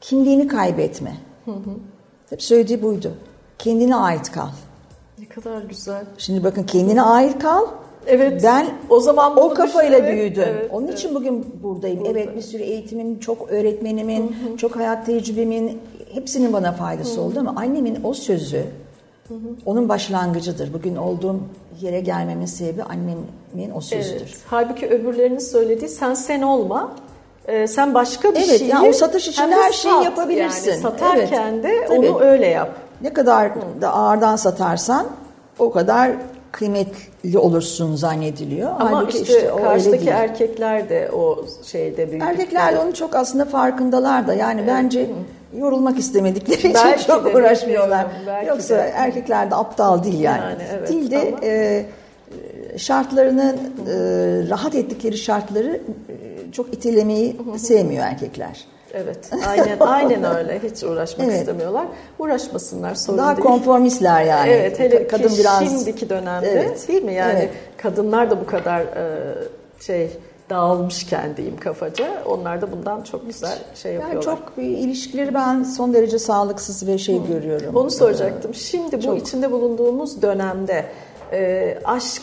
Kimliğini 0.00 0.48
kaybetme. 0.48 1.16
Hep 2.30 2.42
söylediği 2.42 2.82
buydu. 2.82 3.12
Kendine 3.58 3.96
ait 3.96 4.32
kal. 4.32 4.48
Ne 5.18 5.28
kadar 5.28 5.62
güzel. 5.62 6.04
Şimdi 6.18 6.44
bakın 6.44 6.62
kendine 6.62 7.02
ait 7.02 7.38
kal. 7.38 7.64
Evet. 8.10 8.40
Ben 8.44 8.66
O 8.88 9.00
zaman 9.00 9.36
o 9.36 9.54
kafayla 9.54 9.98
düşün- 9.98 10.04
evet, 10.04 10.18
büyüdüm. 10.18 10.44
evet, 10.48 10.70
Onun 10.72 10.86
evet. 10.86 10.98
için 10.98 11.14
bugün 11.14 11.46
buradayım. 11.62 12.02
Evet 12.06 12.36
bir 12.36 12.42
sürü 12.42 12.62
eğitimin, 12.62 13.18
çok 13.18 13.50
öğretmenimin, 13.50 14.36
çok 14.56 14.76
hayat 14.76 15.06
tecrübemin 15.06 15.78
hepsinin 16.14 16.52
bana 16.52 16.72
faydası 16.72 17.20
oldu 17.20 17.40
ama 17.40 17.54
annemin 17.56 17.98
o 18.04 18.14
sözü 18.14 18.64
onun 19.66 19.88
başlangıcıdır. 19.88 20.72
Bugün 20.72 20.96
olduğum 20.96 21.40
yere 21.80 22.00
gelmemin 22.00 22.46
sebebi 22.46 22.82
annemin 22.82 23.70
o 23.76 23.80
sözüdür. 23.80 24.16
Evet. 24.20 24.38
Halbuki 24.46 24.86
öbürlerinin 24.88 25.38
söylediği 25.38 25.88
sen 25.88 26.14
sen 26.14 26.42
olma. 26.42 26.92
Ee, 27.48 27.66
sen 27.66 27.94
başka 27.94 28.30
bir 28.30 28.36
Evet, 28.36 28.58
şeyi 28.58 28.70
yani 28.70 28.88
o 28.88 28.92
satış 28.92 29.28
için 29.28 29.42
her 29.52 29.72
şeyi 29.72 29.94
sat. 29.94 30.04
yapabilirsin. 30.04 30.70
Yani 30.70 30.80
satarken 30.80 31.52
Evet, 31.52 31.64
de 31.64 31.86
tabii. 31.88 31.98
onu 32.10 32.20
öyle 32.20 32.46
yap. 32.46 32.70
Ne 33.02 33.12
kadar 33.12 33.52
da 33.80 33.92
ağırdan 33.94 34.36
satarsan 34.36 35.06
o 35.58 35.70
kadar 35.70 36.10
kıymetli 36.52 37.38
olursun 37.38 37.96
zannediliyor. 37.96 38.70
Ama 38.70 38.90
Halbuki 38.92 39.18
işte, 39.18 39.52
o 39.52 39.56
öyle 39.56 39.64
karşıdaki 39.68 40.08
erkekler 40.08 40.88
de 40.88 41.10
o 41.12 41.44
şeyde 41.64 42.10
büyük. 42.10 42.22
Erkekler 42.22 42.74
de 42.74 42.78
onun 42.78 42.92
çok 42.92 43.16
aslında 43.16 43.44
farkındalar 43.44 44.26
da 44.26 44.34
yani 44.34 44.64
bence 44.66 45.10
yorulmak 45.58 45.98
istemedikleri 45.98 46.58
için 46.58 46.74
Belki 46.74 47.06
çok 47.06 47.24
de, 47.24 47.36
uğraşmıyorlar. 47.36 48.06
belki 48.26 48.48
Yoksa 48.48 48.76
de. 48.76 48.92
erkekler 48.94 49.50
de 49.50 49.54
aptal 49.54 50.04
değil 50.04 50.20
yani. 50.20 50.40
Yani 50.40 50.62
evet, 50.78 50.88
değil 50.88 51.10
de 51.10 51.18
ama- 51.18 51.38
e, 51.42 51.86
şartlarını 52.76 53.56
e, 53.88 53.94
rahat 54.50 54.74
ettikleri 54.74 55.18
şartları 55.18 55.80
e, 56.08 56.52
çok 56.52 56.74
itelemeyi 56.74 57.36
sevmiyor 57.56 58.04
erkekler. 58.04 58.64
Evet. 58.94 59.30
Aynen 59.48 59.78
aynen 59.80 60.36
öyle. 60.36 60.60
Hiç 60.62 60.82
uğraşmak 60.82 61.26
Evet. 61.26 61.38
istemiyorlar. 61.40 61.86
Uğraşmasınlar 62.18 62.94
sorun 62.94 63.18
Daha 63.18 63.36
değil. 63.36 63.46
konformistler 63.46 64.24
yani. 64.24 64.50
Evet 64.50 64.78
hele 64.78 65.08
kadın 65.08 65.28
ki 65.28 65.38
biraz 65.38 65.58
şimdiki 65.58 66.10
dönemde 66.10 66.50
Evet, 66.50 66.88
değil 66.88 67.02
mi? 67.02 67.14
Yani 67.14 67.38
evet. 67.38 67.50
kadınlar 67.76 68.30
da 68.30 68.40
bu 68.40 68.46
kadar 68.46 68.80
e, 68.80 69.18
şey 69.80 70.10
dağılmışken 70.50 71.36
diyeyim 71.36 71.56
kafaca. 71.56 72.22
Onlar 72.26 72.60
da 72.62 72.72
bundan 72.72 73.02
çok 73.02 73.26
güzel 73.26 73.58
şey 73.74 73.92
yani 73.92 74.02
yapıyorlar. 74.02 74.36
çok 74.36 74.58
e, 74.58 74.62
ilişkileri 74.62 75.34
ben 75.34 75.62
son 75.62 75.94
derece 75.94 76.18
sağlıksız 76.18 76.86
ve 76.88 76.98
şey 76.98 77.26
görüyorum. 77.28 77.76
Onu 77.76 77.90
soracaktım. 77.90 78.54
Şimdi 78.54 78.98
bu 78.98 79.02
Çok. 79.02 79.18
içinde 79.18 79.52
bulunduğumuz 79.52 80.22
dönemde 80.22 80.84
e, 81.32 81.78
aşk 81.84 82.22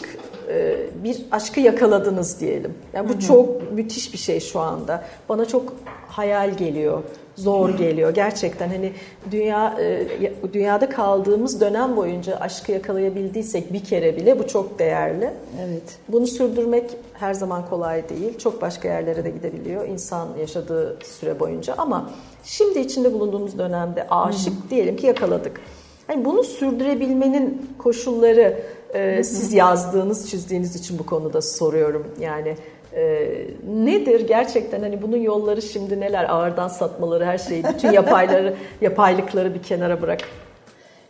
bir 1.04 1.18
aşkı 1.32 1.60
yakaladınız 1.60 2.40
diyelim. 2.40 2.74
Yani 2.94 3.10
bu 3.10 3.20
çok 3.20 3.72
müthiş 3.72 4.14
bir 4.14 4.18
şey 4.18 4.40
şu 4.40 4.60
anda. 4.60 5.04
Bana 5.30 5.46
çok 5.46 5.74
hayal 6.08 6.54
geliyor, 6.58 7.04
zor 7.36 7.70
geliyor 7.70 8.10
gerçekten. 8.14 8.68
Hani 8.70 8.92
dünya 9.32 9.76
e, 9.80 9.84
ya- 10.22 10.32
dünyada 10.54 10.90
kaldığımız 10.90 11.62
dönem 11.62 11.98
boyunca 11.98 12.36
aşkı 12.36 12.72
yakalayabildiysek 12.72 13.74
bir 13.74 13.84
kere 13.84 14.16
bile 14.16 14.40
bu 14.40 14.48
çok 14.48 14.80
değerli. 14.80 15.30
Evet. 15.68 15.98
Bunu 16.10 16.28
sürdürmek 16.28 16.90
her 17.14 17.34
zaman 17.34 17.70
kolay 17.70 18.10
değil. 18.10 18.38
Çok 18.38 18.62
başka 18.62 18.88
yerlere 18.88 19.24
de 19.24 19.30
gidebiliyor 19.30 19.88
insan 19.88 20.28
yaşadığı 20.40 20.98
süre 21.04 21.40
boyunca 21.40 21.74
ama 21.78 22.10
şimdi 22.44 22.80
içinde 22.80 23.14
bulunduğumuz 23.14 23.58
dönemde 23.58 24.08
aşık 24.10 24.70
diyelim 24.70 24.96
ki 24.98 25.08
yakaladık. 25.08 25.62
Yani 26.10 26.26
bunu 26.26 26.44
sürdürebilmenin 26.44 27.70
koşulları 27.78 28.60
e, 28.94 29.24
siz 29.24 29.54
yazdığınız, 29.54 30.30
çizdiğiniz 30.30 30.76
için 30.76 31.00
bu 31.00 31.06
konuda 31.06 31.42
soruyorum. 31.42 32.08
Yani 32.20 32.56
e, 32.94 33.28
nedir 33.68 34.28
gerçekten 34.28 34.82
hani 34.82 35.02
bunun 35.02 35.18
yolları 35.18 35.62
şimdi 35.62 36.00
neler? 36.00 36.30
Ağırdan 36.30 36.68
satmaları, 36.68 37.26
her 37.26 37.38
şeyi, 37.38 37.64
bütün 37.64 37.92
yapayları, 37.92 38.56
yapaylıkları 38.82 39.54
bir 39.54 39.64
kenara 39.64 40.02
bırak. 40.02 40.20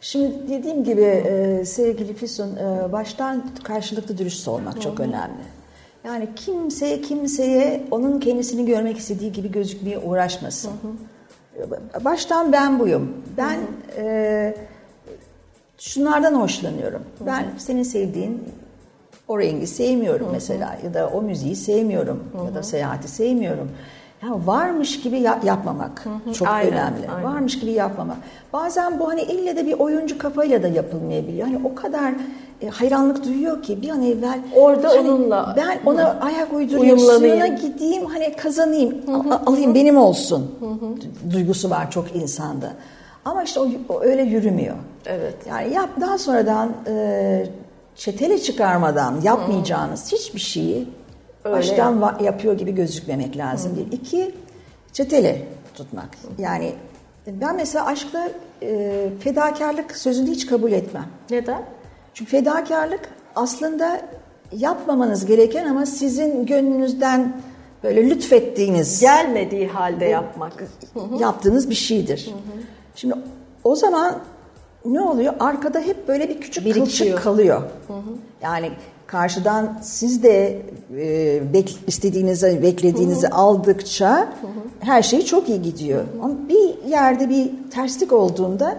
Şimdi 0.01 0.49
dediğim 0.49 0.83
gibi 0.83 1.01
e, 1.01 1.65
sevgili 1.65 2.13
Füsun 2.13 2.55
e, 2.55 2.91
baştan 2.91 3.45
karşılıklı 3.63 4.17
dürüst 4.17 4.47
olmak 4.47 4.81
çok 4.81 4.99
önemli. 4.99 5.57
Yani 6.05 6.29
kimseye 6.35 7.01
kimseye 7.01 7.83
onun 7.91 8.19
kendisini 8.19 8.65
görmek 8.65 8.97
istediği 8.97 9.31
gibi 9.31 9.51
gözükmeye 9.51 9.99
uğraşmasın. 9.99 10.71
Baştan 12.05 12.53
ben 12.53 12.79
buyum. 12.79 13.13
Ben 13.37 13.59
e, 13.97 14.55
şunlardan 15.77 16.33
hoşlanıyorum. 16.33 17.01
Ben 17.25 17.45
senin 17.57 17.83
sevdiğin 17.83 18.43
o 19.27 19.39
rengi 19.39 19.67
sevmiyorum 19.67 20.27
mesela 20.31 20.77
ya 20.85 20.93
da 20.93 21.07
o 21.13 21.21
müziği 21.21 21.55
sevmiyorum 21.55 22.23
ya 22.47 22.55
da 22.55 22.63
seyahati 22.63 23.07
sevmiyorum. 23.07 23.69
Ya 24.23 24.29
varmış 24.47 25.01
gibi 25.01 25.19
ya- 25.19 25.39
yapmamak 25.45 26.03
çok 26.33 26.47
Aynen, 26.47 26.73
önemli. 26.73 27.09
aynen. 27.15 27.23
Varmış 27.33 27.59
gibi 27.59 27.71
yapmamak. 27.71 28.17
Bazen 28.53 28.99
bu 28.99 29.09
hani 29.09 29.21
ille 29.21 29.55
de 29.55 29.65
bir 29.65 29.73
oyuncu 29.73 30.17
kafayla 30.17 30.63
da 30.63 30.67
yapılmayabiliyor. 30.67 31.47
Hani 31.47 31.59
o 31.65 31.75
kadar 31.75 32.13
e, 32.61 32.67
hayranlık 32.67 33.25
duyuyor 33.25 33.63
ki 33.63 33.81
bir 33.81 33.89
an 33.89 34.03
evvel 34.03 34.39
Orada 34.55 34.89
hani 34.89 35.11
onunla- 35.11 35.53
ben 35.57 35.79
ona 35.85 36.17
ayak 36.21 36.53
uydurayım, 36.53 36.99
suyuna 36.99 37.47
gideyim, 37.47 38.05
hani 38.05 38.35
kazanayım, 38.35 38.95
a- 39.31 39.49
alayım 39.49 39.75
benim 39.75 39.97
olsun 39.97 40.51
duygusu 41.33 41.69
var 41.69 41.91
çok 41.91 42.15
insanda. 42.15 42.69
Ama 43.27 43.43
işte 43.43 43.59
o, 43.59 43.67
o 43.89 44.01
öyle 44.01 44.21
yürümüyor. 44.21 44.75
Evet. 45.05 45.35
Yani 45.49 45.73
yap 45.73 45.89
daha 46.01 46.17
sonradan 46.17 46.73
e, 46.87 47.47
çetele 47.95 48.39
çıkarmadan 48.41 49.21
yapmayacağınız 49.23 50.11
hiçbir 50.11 50.39
şeyi 50.39 50.87
Öyle 51.43 51.55
baştan 51.57 51.99
va- 52.01 52.23
yapıyor 52.23 52.57
gibi 52.57 52.75
gözükmemek 52.75 53.37
lazım 53.37 53.75
değil. 53.75 53.87
İki, 53.91 54.35
çetele 54.93 55.41
tutmak. 55.75 56.09
Yani 56.37 56.73
ben 57.27 57.55
mesela 57.55 57.85
aşkta 57.85 58.29
e, 58.61 59.09
fedakarlık 59.19 59.97
sözünü 59.97 60.29
hiç 60.31 60.45
kabul 60.45 60.71
etmem. 60.71 61.05
Neden? 61.29 61.61
Çünkü 62.13 62.31
fedakarlık 62.31 63.09
aslında 63.35 64.01
yapmamanız 64.51 65.25
gereken 65.25 65.65
ama 65.65 65.85
sizin 65.85 66.45
gönlünüzden 66.45 67.33
böyle 67.83 68.09
lütfettiğiniz 68.09 69.01
Gelmediği 69.01 69.67
halde 69.67 70.05
yapmak. 70.05 70.63
yaptığınız 71.19 71.69
bir 71.69 71.75
şeydir. 71.75 72.33
Şimdi 72.97 73.15
o 73.63 73.75
zaman 73.75 74.19
ne 74.85 75.01
oluyor? 75.01 75.33
Arkada 75.39 75.79
hep 75.79 76.07
böyle 76.07 76.29
bir 76.29 76.41
küçük 76.41 76.65
Birikiyor. 76.65 76.85
kılçık 76.87 77.23
kalıyor. 77.23 77.61
Yani 78.41 78.71
karşıdan 79.07 79.79
siz 79.81 80.23
de 80.23 80.61
e, 80.97 81.53
bek, 81.53 81.77
istediğinizi, 81.87 82.61
beklediğinizi 82.61 83.27
aldıkça 83.27 84.33
her 84.79 85.01
şey 85.01 85.21
çok 85.21 85.49
iyi 85.49 85.61
gidiyor. 85.61 86.03
Ama 86.23 86.33
bir 86.49 86.89
yerde 86.89 87.29
bir 87.29 87.51
terslik 87.71 88.13
olduğunda 88.13 88.77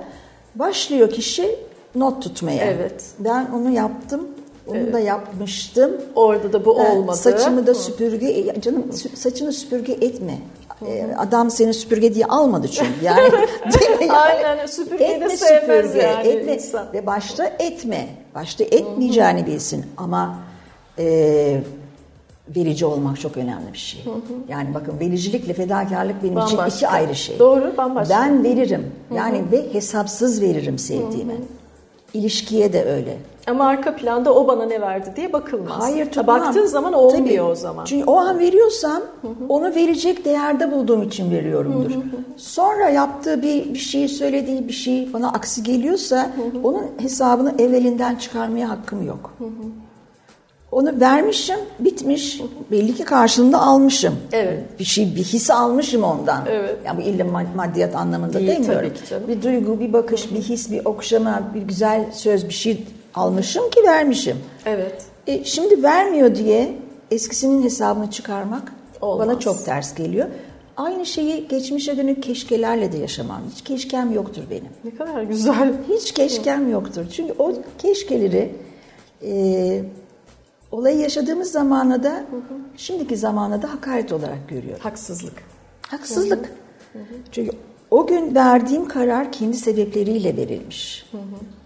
başlıyor 0.55 1.11
kişi 1.11 1.59
not 1.95 2.23
tutmaya. 2.23 2.65
Evet. 2.65 3.05
Ben 3.19 3.47
onu 3.55 3.71
yaptım, 3.71 4.29
onu 4.67 4.93
da 4.93 5.01
yapmıştım. 5.01 5.91
Orada 6.15 6.53
da 6.53 6.65
bu 6.65 6.73
olmadı. 6.73 7.17
Saçımı 7.17 7.67
da 7.67 7.75
süpürge, 7.75 8.27
e, 8.27 8.61
canım 8.61 8.93
saçını 9.15 9.53
süpürge 9.53 9.93
etme. 9.93 10.39
E, 10.87 11.15
Adam 11.19 11.51
seni 11.51 11.75
süpürge 11.75 12.15
diye 12.15 12.27
almadı 12.27 12.69
çünkü. 12.69 13.05
Yani, 13.05 13.33
değil 13.81 13.91
mi? 13.91 14.07
Yani 14.07 14.13
Aynen, 14.13 14.67
süpürgeyi 14.67 15.11
de 15.11 15.15
etme 15.15 15.37
sevmez 15.37 15.87
süpürge, 15.87 16.07
yani 16.07 16.29
etme. 16.29 16.55
insan. 16.55 16.93
Ve 16.93 17.07
başta 17.07 17.45
etme. 17.59 18.09
Başta 18.35 18.65
etmeyeceğini 18.65 19.47
bilsin. 19.47 19.87
Ama 19.97 20.39
e, 20.99 21.61
verici 22.57 22.87
olmak 22.87 23.21
çok 23.21 23.37
önemli 23.37 23.73
bir 23.73 23.79
şey. 23.79 24.05
Yani 24.49 24.75
bakın 24.75 25.01
vericilikle 25.01 25.53
fedakarlık 25.55 26.23
benim 26.23 26.39
için 26.39 26.59
Bambaşka. 26.59 26.77
iki 26.77 26.89
ayrı 26.89 27.15
şey. 27.15 27.39
Doğru, 27.39 27.75
bambaşka. 27.77 28.15
Ben 28.15 28.45
veririm. 28.45 28.93
Yani 29.15 29.43
ve 29.53 29.75
hesapsız 29.75 30.43
veririm 30.43 30.79
sevdiğime. 30.79 31.35
İlişkiye 32.15 32.73
de 32.73 32.85
öyle. 32.85 33.17
Ama 33.51 33.67
arka 33.67 33.97
planda 33.97 34.35
o 34.35 34.47
bana 34.49 34.65
ne 34.67 34.81
verdi 34.81 35.13
diye 35.17 35.33
bakılmaz. 35.33 35.83
Hayır, 35.83 36.09
Ha, 36.17 36.27
Baktığın 36.27 36.67
zaman 36.67 36.93
olmuyor 36.93 37.27
Tabii. 37.27 37.43
o 37.43 37.55
zaman. 37.55 37.85
Çünkü 37.85 38.05
o 38.05 38.17
an 38.17 38.39
veriyorsam 38.39 39.03
onu 39.49 39.75
verecek 39.75 40.25
değerde 40.25 40.73
bulduğum 40.73 41.03
için 41.03 41.31
veriyorumdur. 41.31 41.91
Sonra 42.37 42.89
yaptığı 42.91 43.43
bir, 43.43 43.75
bir 43.75 43.79
şey, 43.79 44.09
söylediği 44.09 44.69
bir 44.69 44.73
şey 44.73 45.13
bana 45.13 45.29
aksi 45.29 45.63
geliyorsa 45.63 46.31
onun 46.65 46.83
hesabını 46.99 47.55
evvelinden 47.59 48.15
çıkarmaya 48.17 48.69
hakkım 48.71 49.07
yok. 49.07 49.35
Onu 50.73 51.01
vermişim, 51.01 51.59
bitmiş. 51.79 52.41
Belli 52.71 52.95
ki 52.95 53.05
karşılığında 53.05 53.61
almışım. 53.63 54.15
Evet. 54.33 54.65
Bir 54.79 54.85
şey, 54.85 55.17
bir 55.17 55.25
his 55.25 55.51
almışım 55.51 56.03
ondan. 56.05 56.43
Evet. 56.51 56.77
Yani 56.87 56.99
bu 56.99 57.03
illa 57.03 57.23
mad- 57.25 57.55
maddiyat 57.57 57.97
anlamında 57.97 58.33
Değil, 58.39 58.49
demiyorum. 58.51 58.79
tabii 58.89 58.95
ki 58.95 59.09
canım. 59.11 59.29
Bir 59.29 59.43
duygu, 59.43 59.81
bir 59.81 59.93
bakış, 59.93 60.35
bir 60.35 60.41
his, 60.43 60.73
bir 60.73 60.85
okşama, 60.85 61.43
bir 61.55 61.61
güzel 61.63 62.05
söz, 62.13 62.49
bir 62.49 62.55
şey 62.55 62.85
almışım 63.19 63.71
ki 63.71 63.83
vermişim. 63.87 64.37
Evet. 64.67 65.05
E, 65.27 65.45
şimdi 65.45 65.83
vermiyor 65.83 66.35
diye 66.35 66.75
eskisinin 67.11 67.63
hesabını 67.63 68.11
çıkarmak 68.11 68.73
Olmaz. 69.01 69.29
bana 69.29 69.39
çok 69.39 69.65
ters 69.65 69.95
geliyor. 69.95 70.29
Aynı 70.77 71.07
şeyi 71.07 71.49
geçmişe 71.49 71.97
dönük 71.97 72.23
keşkelerle 72.23 72.93
de 72.93 72.99
yaşamam. 72.99 73.43
Hiç 73.53 73.63
keşkem 73.65 74.13
yoktur 74.13 74.43
benim. 74.51 74.69
Ne 74.85 74.95
kadar 74.95 75.23
güzel. 75.23 75.73
Hiç 75.89 76.13
keşkem 76.13 76.71
yoktur. 76.71 77.05
Çünkü 77.13 77.35
o 77.39 77.55
keşkeleri 77.79 78.55
e, 79.23 79.83
olayı 80.73 80.99
yaşadığımız 80.99 81.53
zamana 81.53 82.03
da 82.03 82.25
şimdiki 82.77 83.17
zamana 83.17 83.63
da 83.63 83.73
hakaret 83.73 84.13
olarak 84.13 84.49
görüyorum. 84.49 84.81
Haksızlık. 84.83 85.43
Haksızlık. 85.83 86.53
Çünkü 87.33 87.51
o 87.91 88.07
gün 88.07 88.35
verdiğim 88.35 88.89
karar 88.89 89.33
kendi 89.33 89.57
sebepleriyle 89.57 90.37
verilmiş. 90.37 91.07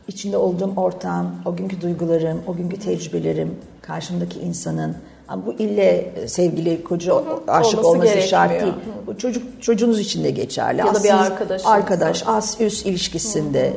İçinde 0.09 0.37
olduğum 0.37 0.73
ortam, 0.77 1.35
o 1.45 1.57
günkü 1.57 1.81
duygularım, 1.81 2.43
o 2.47 2.57
günkü 2.57 2.79
tecrübelerim, 2.79 3.57
karşımdaki 3.83 4.41
insanın 4.41 4.97
ama 5.29 5.47
bu 5.47 5.53
ille 5.53 6.13
sevgili 6.27 6.85
koca 6.85 7.15
aşık 7.49 7.85
Olması 7.85 7.89
olması, 7.89 8.29
şart 8.29 8.61
değil. 8.63 8.73
Bu 9.07 9.19
çocuk 9.19 9.63
çocuğunuz 9.63 10.01
için 10.01 10.25
de 10.25 10.31
geçerli. 10.31 10.79
Ya 10.79 10.95
da 10.95 11.05
bir 11.05 11.23
arkadaşınız 11.23 11.73
arkadaş, 11.73 12.25
as 12.27 12.61
üst 12.61 12.87
ilişkisinde 12.87 13.67
e, 13.67 13.73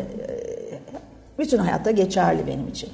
bütün 1.39 1.57
hayatta 1.57 1.91
geçerli 1.91 2.47
benim 2.47 2.67
için. 2.67 2.89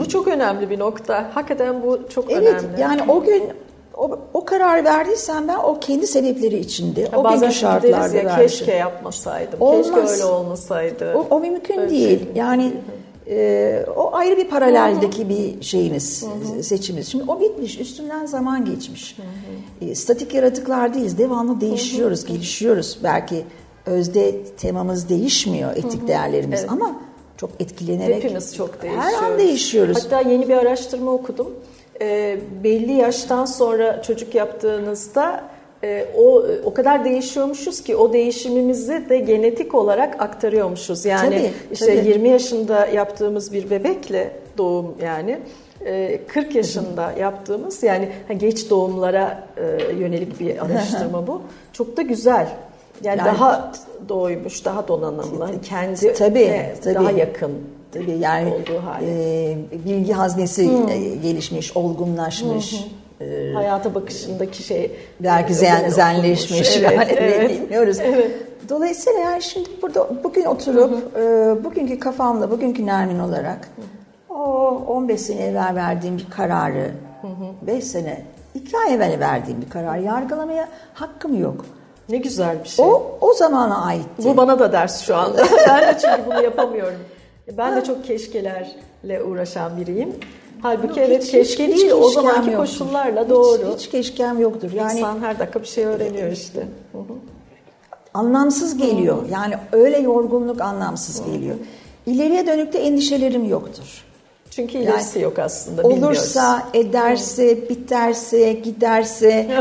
Bu 0.00 0.08
çok 0.08 0.28
önemli 0.28 0.70
bir 0.70 0.78
nokta. 0.78 1.30
Hakikaten 1.34 1.82
bu 1.82 2.00
çok 2.08 2.30
Evet 2.32 2.64
önemli. 2.64 2.80
yani 2.80 3.02
o 3.08 3.22
gün 3.22 3.42
o, 3.96 4.18
o 4.34 4.44
karar 4.44 4.84
verdiysen 4.84 5.48
ben 5.48 5.56
o 5.58 5.80
kendi 5.80 6.06
sebepleri 6.06 6.58
içinde, 6.58 7.00
Ya 7.00 7.08
o 7.16 7.24
bazen 7.24 7.40
günkü 7.40 7.54
şartlarda 7.54 8.16
ya 8.16 8.24
vermişim. 8.24 8.36
keşke 8.66 8.72
yapmasaydım. 8.74 9.60
Olmaz. 9.60 9.86
Keşke 9.86 10.00
öyle 10.12 10.24
olmasaydı. 10.24 11.14
O, 11.14 11.26
o 11.34 11.40
mümkün 11.40 11.78
Öyle 11.78 11.90
değil. 11.90 12.18
şey. 12.18 12.28
Yani 12.34 12.72
e, 13.30 13.84
o 13.96 14.14
ayrı 14.14 14.36
bir 14.36 14.48
paraleldeki 14.48 15.28
bir 15.28 15.62
şeyimiz, 15.62 16.24
seçimiz. 16.62 17.08
Şimdi 17.08 17.24
o 17.30 17.40
bitmiş, 17.40 17.78
üstünden 17.80 18.26
zaman 18.26 18.64
geçmiş. 18.64 19.16
E, 19.80 19.94
statik 19.94 20.34
yaratıklar 20.34 20.94
değiliz, 20.94 21.18
devamlı 21.18 21.60
değişiyoruz, 21.60 22.24
gelişiyoruz. 22.24 22.98
Belki 23.02 23.44
özde 23.86 24.44
temamız 24.44 25.08
değişmiyor, 25.08 25.76
etik 25.76 26.08
değerlerimiz 26.08 26.60
Evet. 26.60 26.72
ama 26.72 26.96
çok 27.36 27.50
etkilenerek 27.60 28.24
Hepimiz 28.24 28.56
çok 28.56 28.82
değişiyoruz. 28.82 29.12
her 29.14 29.22
an 29.32 29.38
değişiyoruz. 29.38 30.04
Hatta 30.04 30.20
yeni 30.30 30.48
bir 30.48 30.56
araştırma 30.56 31.12
okudum. 31.12 31.46
Ee, 32.00 32.38
belli 32.64 32.92
yaştan 32.92 33.44
sonra 33.44 34.02
çocuk 34.02 34.34
yaptığınızda 34.34 35.44
e, 35.84 36.06
o 36.16 36.44
o 36.64 36.74
kadar 36.74 37.04
değişiyormuşuz 37.04 37.82
ki 37.82 37.96
o 37.96 38.12
değişimimizi 38.12 39.08
de 39.08 39.18
genetik 39.18 39.74
olarak 39.74 40.22
aktarıyormuşuz. 40.22 41.04
Yani 41.04 41.36
Tabii, 41.36 41.50
işte 41.72 41.96
tabii. 41.96 42.08
20 42.08 42.28
yaşında 42.28 42.86
yaptığımız 42.86 43.52
bir 43.52 43.70
bebekle 43.70 44.30
doğum 44.58 44.94
yani 45.02 45.38
e, 45.84 46.20
40 46.26 46.54
yaşında 46.54 47.12
yaptığımız 47.20 47.82
yani 47.82 48.08
geç 48.36 48.70
doğumlara 48.70 49.48
e, 49.56 49.92
yönelik 49.94 50.40
bir 50.40 50.58
araştırma 50.64 51.26
bu. 51.26 51.42
Çok 51.72 51.96
da 51.96 52.02
güzel. 52.02 52.48
Yani, 53.04 53.18
Yani- 53.18 53.26
daha 53.26 53.72
doymuş, 54.08 54.64
daha 54.64 54.88
donanımlı, 54.88 55.50
kendi 55.62 56.12
Tabii, 56.12 56.74
tabii. 56.82 56.94
daha 56.94 57.10
yakın 57.10 57.52
Tabii 57.92 58.18
yani 58.20 58.54
e, 59.02 59.56
bilgi 59.84 60.12
haznesi 60.12 60.62
e, 60.90 61.14
gelişmiş, 61.14 61.76
olgunlaşmış. 61.76 62.84
e, 63.20 63.52
hayata 63.54 63.94
bakışındaki 63.94 64.62
şey 64.62 64.92
belki 65.20 65.54
zen, 65.54 65.88
zenleşmiş 65.88 66.52
olmuş. 66.52 66.76
yani 66.82 67.08
Evet, 67.10 67.18
evet. 67.20 67.50
bilmiyoruz. 67.50 67.98
Evet. 68.00 68.30
Dolayısıyla 68.68 69.20
yani 69.20 69.42
şimdi 69.42 69.68
burada 69.82 70.24
bugün 70.24 70.44
oturup 70.44 71.16
e, 71.16 71.64
bugünkü 71.64 71.98
kafamla, 71.98 72.50
bugünkü 72.50 72.86
Nermin 72.86 73.18
olarak 73.18 73.68
o 74.30 74.34
15 74.86 75.20
sene 75.20 75.42
evvel 75.46 75.74
verdiğim 75.74 76.18
bir 76.18 76.30
kararı, 76.30 76.90
5 77.62 77.84
sene, 77.84 78.22
2 78.54 78.78
ay 78.78 78.94
evvel 78.94 79.20
verdiğim 79.20 79.62
bir 79.62 79.70
karar 79.70 79.98
yargılamaya 79.98 80.68
hakkım 80.94 81.40
yok. 81.40 81.64
Ne 82.08 82.16
güzel 82.16 82.64
bir 82.64 82.68
şey. 82.68 82.84
O 82.84 83.18
o 83.20 83.32
zamana 83.34 83.84
aitti. 83.84 84.24
Bu 84.24 84.36
bana 84.36 84.58
da 84.58 84.72
ders 84.72 85.00
şu 85.00 85.16
anda. 85.16 85.46
ben 85.68 85.82
de 85.82 85.98
çünkü 86.00 86.26
bunu 86.26 86.42
yapamıyorum. 86.42 86.98
Ben 87.52 87.76
de 87.76 87.84
çok 87.84 88.04
keşkelerle 88.04 89.22
uğraşan 89.26 89.80
biriyim. 89.80 90.14
Halbuki 90.62 91.00
evet 91.00 91.22
Hiç- 91.24 91.30
keşke 91.30 91.66
hiç 91.66 91.76
değil 91.80 91.90
o 91.92 92.02
keşkem 92.02 92.24
zamanki 92.24 92.50
yoktur. 92.50 92.56
koşullarla 92.78 93.22
Hiç- 93.22 93.30
doğru. 93.30 93.74
Hiç, 93.76 93.90
keşkem 93.90 94.40
yoktur. 94.40 94.72
Yani 94.72 94.98
İnsan 94.98 95.20
her 95.20 95.38
dakika 95.38 95.60
bir 95.62 95.66
şey 95.66 95.84
öğreniyor 95.84 96.32
işte. 96.32 96.60
Hı 96.92 96.98
hı. 96.98 97.02
anlamsız 98.14 98.76
geliyor. 98.76 99.16
Yani 99.30 99.54
öyle 99.72 99.98
yorgunluk 99.98 100.60
anlamsız 100.60 101.24
geliyor. 101.32 101.56
İleriye 102.06 102.46
dönük 102.46 102.72
de 102.72 102.78
endişelerim 102.78 103.44
yoktur. 103.48 104.04
Çünkü 104.50 104.78
ilerisi 104.78 105.20
yok 105.20 105.38
aslında 105.38 105.84
bilmiyoruz. 105.84 106.18
Olursa, 106.18 106.62
ederse, 106.74 107.68
biterse, 107.68 108.52
giderse. 108.52 109.46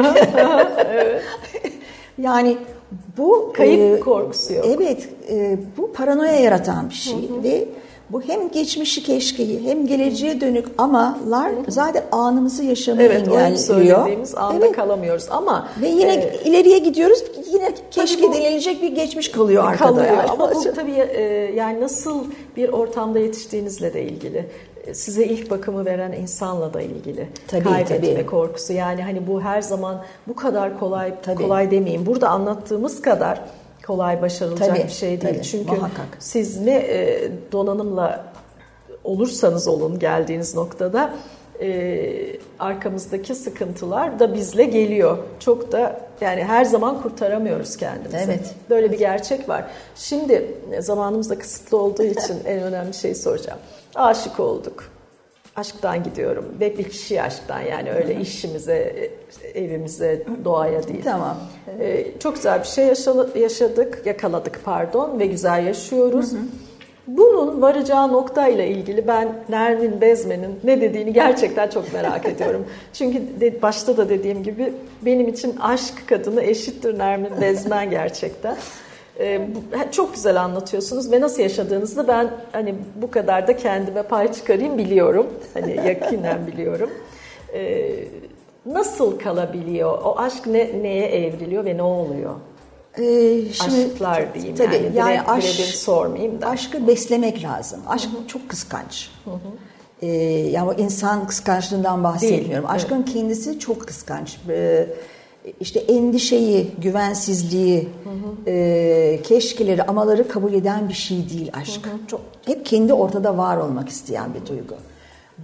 yani 2.17 2.57
bu 3.17 3.53
Kayıp 3.53 3.97
e, 3.97 3.99
korkusu 3.99 4.53
yok. 4.53 4.65
Evet, 4.69 5.09
e, 5.29 5.57
bu 5.77 5.93
paranoya 5.93 6.39
yaratan 6.39 6.89
bir 6.89 6.95
şey 6.95 7.29
ve 7.43 7.67
bu 8.09 8.21
hem 8.21 8.51
geçmişi 8.51 9.03
keşkeyi 9.03 9.63
hem 9.63 9.87
geleceğe 9.87 10.41
dönük 10.41 10.65
amalar 10.77 11.51
zaten 11.67 12.03
anımızı 12.11 12.63
yaşamayı 12.63 13.07
Evet 13.07 13.27
engelliyor. 13.27 13.57
söylediğimiz 13.57 14.35
anda 14.35 14.65
Evet. 14.65 14.75
kalamıyoruz 14.75 15.25
ama 15.29 15.67
Ve 15.81 15.87
yine 15.87 16.13
e, 16.13 16.39
ileriye 16.45 16.77
gidiyoruz. 16.77 17.23
Yine 17.53 17.71
keşke 17.91 18.23
bu- 18.23 18.33
denilecek 18.33 18.81
bir 18.81 18.87
geçmiş 18.91 19.31
kalıyor 19.31 19.63
arkada. 19.65 19.89
kalıyor. 19.89 20.05
yani. 20.07 20.29
Ama 20.31 20.51
bu 20.55 20.63
tabii 20.75 20.91
e, 20.91 21.21
yani 21.55 21.81
nasıl 21.81 22.23
bir 22.57 22.69
ortamda 22.69 23.19
yetiştiğinizle 23.19 23.93
de 23.93 24.03
ilgili. 24.03 24.45
E, 24.87 24.93
Size 24.93 25.25
ilk 25.25 25.49
bakımı 25.51 25.85
veren 25.85 26.11
insanla 26.11 26.73
da 26.73 26.81
ilgili. 26.81 27.27
Tabii, 27.47 27.63
Kaybetme 27.63 28.13
tabii. 28.15 28.25
korkusu. 28.25 28.73
Yani 28.73 29.01
hani 29.03 29.27
bu 29.27 29.41
her 29.41 29.61
zaman 29.61 30.01
bu 30.27 30.35
kadar 30.35 30.79
kolay 30.79 31.13
Tabii. 31.23 31.43
kolay 31.43 31.71
demeyeyim. 31.71 32.05
Burada 32.05 32.29
anlattığımız 32.29 33.01
kadar 33.01 33.41
kolay 33.87 34.21
başarılacak 34.21 34.69
Tabii, 34.69 34.83
bir 34.83 34.89
şey 34.89 35.21
değil. 35.21 35.33
tabii, 35.33 35.43
Çünkü 35.43 35.71
muhakkak. 35.71 36.07
siz 36.19 36.61
ne 36.61 36.75
e, 36.75 37.31
donanımla 37.51 38.25
olursanız 39.03 39.67
olun 39.67 39.99
geldiğiniz 39.99 40.55
noktada 40.55 41.13
e, 41.61 42.39
arkamızdaki 42.59 43.35
sıkıntılar 43.35 44.19
da 44.19 44.33
bizle 44.33 44.63
geliyor. 44.63 45.17
Çok 45.39 45.71
da 45.71 46.01
yani 46.21 46.43
her 46.43 46.65
zaman 46.65 47.01
kurtaramıyoruz 47.01 47.77
kendimizi. 47.77 48.17
Evet. 48.17 48.55
Böyle 48.69 48.91
bir 48.91 48.97
gerçek 48.97 49.49
var. 49.49 49.65
Şimdi 49.95 50.55
e, 50.71 50.81
zamanımız 50.81 51.29
da 51.29 51.39
kısıtlı 51.39 51.77
olduğu 51.77 52.03
için 52.03 52.35
en 52.45 52.59
önemli 52.63 52.93
şeyi 52.93 53.15
soracağım. 53.15 53.59
Aşık 53.95 54.39
olduk. 54.39 54.94
Aşktan 55.55 56.03
gidiyorum. 56.03 56.45
Ve 56.59 56.77
bir 56.77 56.89
kişi 56.89 57.21
aşktan 57.21 57.61
yani 57.61 57.91
öyle 57.91 58.21
işimize, 58.21 59.09
evimize, 59.53 60.23
doğaya 60.45 60.87
değil. 60.87 61.03
Tamam. 61.03 61.37
Ee, 61.79 62.07
çok 62.19 62.35
güzel 62.35 62.59
bir 62.59 62.67
şey 62.67 62.85
yaşadık, 63.35 64.01
yakaladık 64.05 64.59
pardon 64.65 65.19
ve 65.19 65.25
güzel 65.25 65.65
yaşıyoruz. 65.67 66.33
Bunun 67.07 67.61
varacağı 67.61 68.11
noktayla 68.11 68.63
ilgili 68.63 69.07
ben 69.07 69.35
Nermin 69.49 70.01
Bezmen'in 70.01 70.59
ne 70.63 70.81
dediğini 70.81 71.13
gerçekten 71.13 71.69
çok 71.69 71.93
merak 71.93 72.25
ediyorum. 72.29 72.65
Çünkü 72.93 73.21
de, 73.39 73.61
başta 73.61 73.97
da 73.97 74.09
dediğim 74.09 74.43
gibi 74.43 74.73
benim 75.01 75.27
için 75.27 75.55
aşk 75.61 76.07
kadını 76.07 76.43
eşittir 76.43 76.99
Nermin 76.99 77.41
Bezmen 77.41 77.89
gerçekten. 77.89 78.55
Ee, 79.19 79.47
bu- 79.55 79.91
çok 79.91 80.13
güzel 80.13 80.41
anlatıyorsunuz 80.41 81.11
ve 81.11 81.21
nasıl 81.21 81.41
yaşadığınızı 81.41 81.97
da 81.97 82.07
ben 82.07 82.31
hani 82.51 82.75
bu 82.95 83.11
kadar 83.11 83.47
da 83.47 83.57
kendime 83.57 84.03
pay 84.03 84.33
çıkarayım 84.33 84.77
biliyorum. 84.77 85.27
Hani 85.53 85.75
yakinen 85.87 86.47
biliyorum. 86.47 86.89
Ee, 87.53 87.89
nasıl 88.65 89.19
kalabiliyor? 89.19 89.91
O 90.03 90.15
aşk 90.19 90.47
ne, 90.47 90.83
neye 90.83 91.07
evriliyor 91.07 91.65
ve 91.65 91.77
ne 91.77 91.83
oluyor? 91.83 92.35
Ee, 92.97 93.01
şimdi, 93.51 93.85
Aşklar 93.93 94.33
diyeyim 94.33 94.55
tabii, 94.55 94.75
yani. 94.75 94.95
yani 94.95 95.13
Direkt 95.13 95.29
birebir 95.59 95.73
sormayayım 95.73 96.41
da. 96.41 96.47
Aşkı 96.47 96.87
beslemek 96.87 97.43
lazım. 97.43 97.79
Aşk 97.87 98.09
çok 98.27 98.49
kıskanç. 98.49 99.09
Ee, 100.01 100.07
yani 100.51 100.71
insan 100.77 101.27
kıskançlığından 101.27 102.03
bahsetmiyorum. 102.03 102.49
Değil, 102.51 102.63
Aşkın 102.67 103.03
kendisi 103.03 103.59
çok 103.59 103.87
kıskanç. 103.87 104.37
Ee, 104.49 104.87
işte 105.59 105.79
endişeyi, 105.79 106.71
güvensizliği, 106.81 107.89
e, 108.47 109.19
keşkeleri, 109.23 109.83
amaları 109.83 110.27
kabul 110.27 110.53
eden 110.53 110.89
bir 110.89 110.93
şey 110.93 111.29
değil 111.29 111.51
aşk. 111.53 111.81
Çok 112.07 112.21
hep 112.45 112.65
kendi 112.65 112.93
ortada 112.93 113.37
var 113.37 113.57
olmak 113.57 113.89
isteyen 113.89 114.33
bir 114.33 114.49
duygu. 114.49 114.75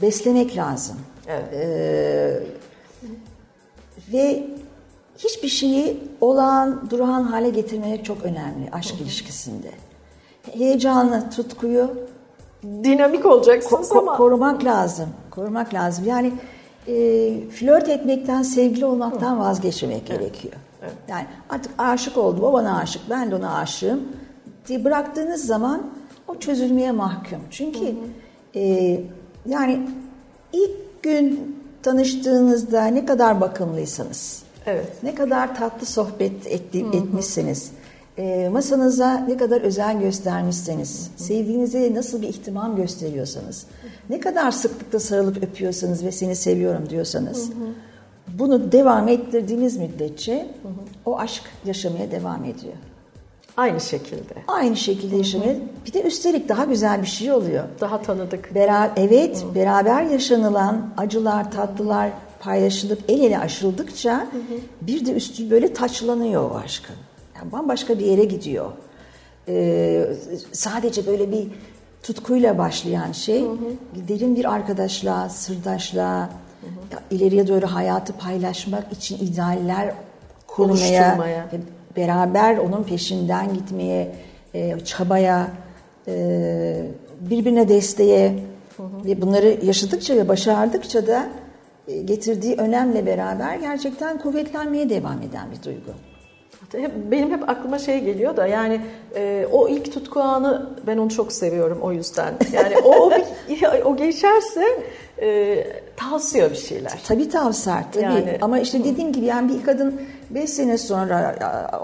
Beslemek 0.02 0.58
lazım. 0.58 0.96
Evet. 1.28 1.54
Ee, 1.54 2.44
ve 4.14 4.48
hiçbir 5.18 5.48
şeyi 5.48 5.98
olağan, 6.22 6.90
durağan 6.90 7.24
hale 7.24 7.50
getirmek 7.50 8.06
çok 8.06 8.24
önemli 8.24 8.70
aşk 8.72 9.02
ilişkisinde. 9.02 9.72
Heyecanı, 10.54 11.30
tutkuyu 11.30 11.90
Dinamik 12.64 13.26
olacaksınız 13.26 13.90
ko- 13.90 13.98
ama 14.00 14.18
korumak 14.18 14.64
lazım. 14.64 15.10
Korumak 15.32 15.74
lazım. 15.74 16.06
Yani 16.08 16.34
e, 16.88 16.94
flört 17.50 17.89
etmekten, 17.89 18.41
sevgili 18.41 18.86
olmaktan 18.86 19.39
vazgeçmemek 19.39 20.08
gerekiyor. 20.08 20.54
Yani 21.08 21.26
artık 21.50 21.72
aşık 21.78 22.17
oldum, 22.17 22.44
o 22.44 22.54
bana 22.54 22.78
aşık, 22.78 23.10
ben 23.10 23.32
de 23.32 23.36
ona 23.36 23.56
aşığım 23.58 24.04
diye 24.67 24.84
bıraktığınız 24.84 25.46
zaman 25.46 25.82
o 26.28 26.39
çözülmeye 26.39 26.91
mahkum. 26.91 27.39
Çünkü 27.52 27.96
e, 28.56 29.00
yani 29.46 29.80
ilk 30.54 31.04
gün 31.04 31.58
tanıştığınızda 31.84 32.86
ne 32.86 33.06
kadar 33.06 33.41
bakımlıysanız, 33.41 34.44
Evet. 34.65 35.04
ne 35.04 35.15
kadar 35.15 35.56
tatlı 35.56 35.86
sohbet 35.86 36.48
etti, 36.48 36.86
etmişseniz, 36.94 37.72
e, 38.17 38.50
masanıza 38.50 39.17
ne 39.17 39.38
kadar 39.38 39.62
özen 39.62 40.00
göstermişseniz, 40.00 41.12
sevdiğinize 41.15 41.93
nasıl 41.93 42.21
bir 42.21 42.28
ihtimam 42.28 42.76
gösteriyorsanız, 42.76 43.65
ne 44.10 44.19
kadar 44.19 44.52
sıklıkla 44.52 45.00
sarılıp 45.00 45.43
öpüyorsanız 45.43 46.06
ve 46.06 46.12
seni 46.12 46.36
seviyorum 46.36 46.89
diyorsanız, 46.89 47.50
bunu 48.39 48.71
devam 48.71 49.08
ettirdiğiniz 49.08 49.78
müddetçe 49.78 50.47
o 51.06 51.19
aşk 51.19 51.43
yaşamaya 51.65 52.12
devam 52.12 52.43
ediyor. 52.45 52.74
aynı 53.58 53.80
şekilde. 53.80 54.34
Aynı 54.47 54.76
şekilde 54.76 55.15
yaşamaya, 55.17 55.56
bir 55.88 55.93
de 55.93 56.02
üstelik 56.02 56.50
daha 56.50 56.65
güzel 56.65 57.02
bir 57.02 57.08
şey 57.08 57.32
oluyor. 57.32 57.63
Daha 57.82 58.02
tanıdık. 58.02 58.56
Bera 58.56 58.91
evet, 58.95 59.45
beraber 59.56 60.04
yaşanılan 60.04 60.89
acılar, 60.97 61.52
tatlılar 61.52 62.10
paylaşılıp 62.39 63.00
el 63.08 63.19
ele 63.19 63.39
aşıldıkça 63.39 64.28
bir 64.82 65.06
de 65.06 65.12
üstü 65.13 65.50
böyle 65.50 65.74
taçlanıyor 65.74 66.52
o 66.52 66.56
aşkın. 66.56 66.95
Yani 67.41 67.51
bambaşka 67.51 67.99
bir 67.99 68.06
yere 68.06 68.23
gidiyor. 68.23 68.71
Ee, 69.47 70.06
sadece 70.51 71.08
böyle 71.08 71.32
bir 71.32 71.47
tutkuyla 72.04 72.58
başlayan 72.58 73.12
şey 73.12 73.43
derin 74.08 74.36
bir 74.36 74.54
arkadaşlığa, 74.54 75.30
sırdaşlığa, 75.30 76.30
ileriye 77.12 77.47
doğru 77.47 77.67
hayatı 77.67 78.13
paylaşmak 78.13 78.91
için 78.91 79.17
idealler 79.17 79.93
kurmaya, 80.47 81.49
beraber 81.95 82.58
onun 82.58 82.84
peşinden 82.84 83.54
gitmeye, 83.54 84.15
e, 84.54 84.80
çabaya, 84.80 85.47
e, 86.08 86.86
birbirine 87.21 87.69
desteğe 87.69 88.39
ve 89.06 89.21
bunları 89.21 89.65
yaşadıkça 89.65 90.15
ve 90.15 90.27
başardıkça 90.27 91.08
da 91.08 91.30
e, 91.88 92.01
getirdiği 92.01 92.56
önemle 92.56 93.06
beraber 93.06 93.56
gerçekten 93.56 94.17
kuvvetlenmeye 94.17 94.89
devam 94.89 95.21
eden 95.21 95.51
bir 95.51 95.63
duygu. 95.63 95.91
Hep, 96.71 96.91
benim 97.12 97.31
hep 97.31 97.49
aklıma 97.49 97.79
şey 97.79 97.99
geliyor 97.99 98.38
da 98.38 98.47
yani 98.47 98.81
e, 99.15 99.47
o 99.51 99.67
ilk 99.67 99.93
tutku 99.93 100.19
anı 100.21 100.69
ben 100.88 100.97
onu 100.97 101.10
çok 101.10 101.31
seviyorum 101.34 101.79
o 101.81 101.91
yüzden. 101.91 102.34
Yani 102.53 102.77
o 102.84 102.89
o, 102.95 103.12
bir- 103.49 103.84
o 103.86 103.95
geçerse 103.97 104.63
e, 105.21 105.57
tavsiyor 105.97 106.51
bir 106.51 106.55
şeyler. 106.55 106.99
Tabii 107.07 107.29
tavsar 107.29 107.84
tabii 107.91 108.03
Yani- 108.03 108.38
ama 108.41 108.60
işte 108.60 108.84
dediğim 108.84 109.12
gibi 109.13 109.25
yani 109.25 109.53
bir 109.53 109.63
kadın 109.63 110.01
5 110.29 110.49
sene 110.49 110.77
sonra 110.77 111.36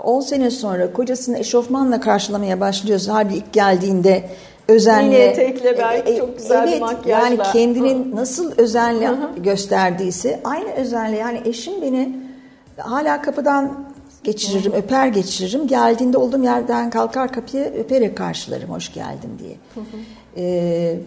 10 0.03 0.21
sene 0.21 0.51
sonra 0.51 0.93
kocasını 0.93 1.37
eşofmanla 1.37 1.99
karşılamaya 1.99 2.59
başlıyorsa 2.59 3.13
halbuki 3.13 3.35
ilk 3.37 3.53
geldiğinde 3.53 4.23
özenle 4.67 5.07
Mini 5.09 5.15
etekle 5.17 5.77
belki 5.77 6.17
çok 6.17 6.37
güzel 6.37 6.65
bir 6.67 6.71
evet, 6.71 6.81
makyajla. 6.81 7.25
yani 7.27 7.37
kendini 7.53 8.15
nasıl 8.15 8.51
özenle 8.57 9.09
gösterdiyse 9.37 10.39
aynı 10.43 10.71
özenle 10.71 11.17
yani 11.17 11.41
eşim 11.45 11.81
beni 11.81 12.19
hala 12.77 13.21
kapıdan 13.21 13.87
geçiririm, 14.31 14.73
öper 14.73 15.07
geçiririm. 15.07 15.67
Geldiğinde 15.67 16.17
olduğum 16.17 16.43
yerden 16.43 16.89
kalkar 16.89 17.31
kapıya 17.33 17.65
öperek 17.65 18.17
karşılarım 18.17 18.69
hoş 18.69 18.93
geldin 18.93 19.31
diye. 19.39 19.55
Ee, 20.37 20.99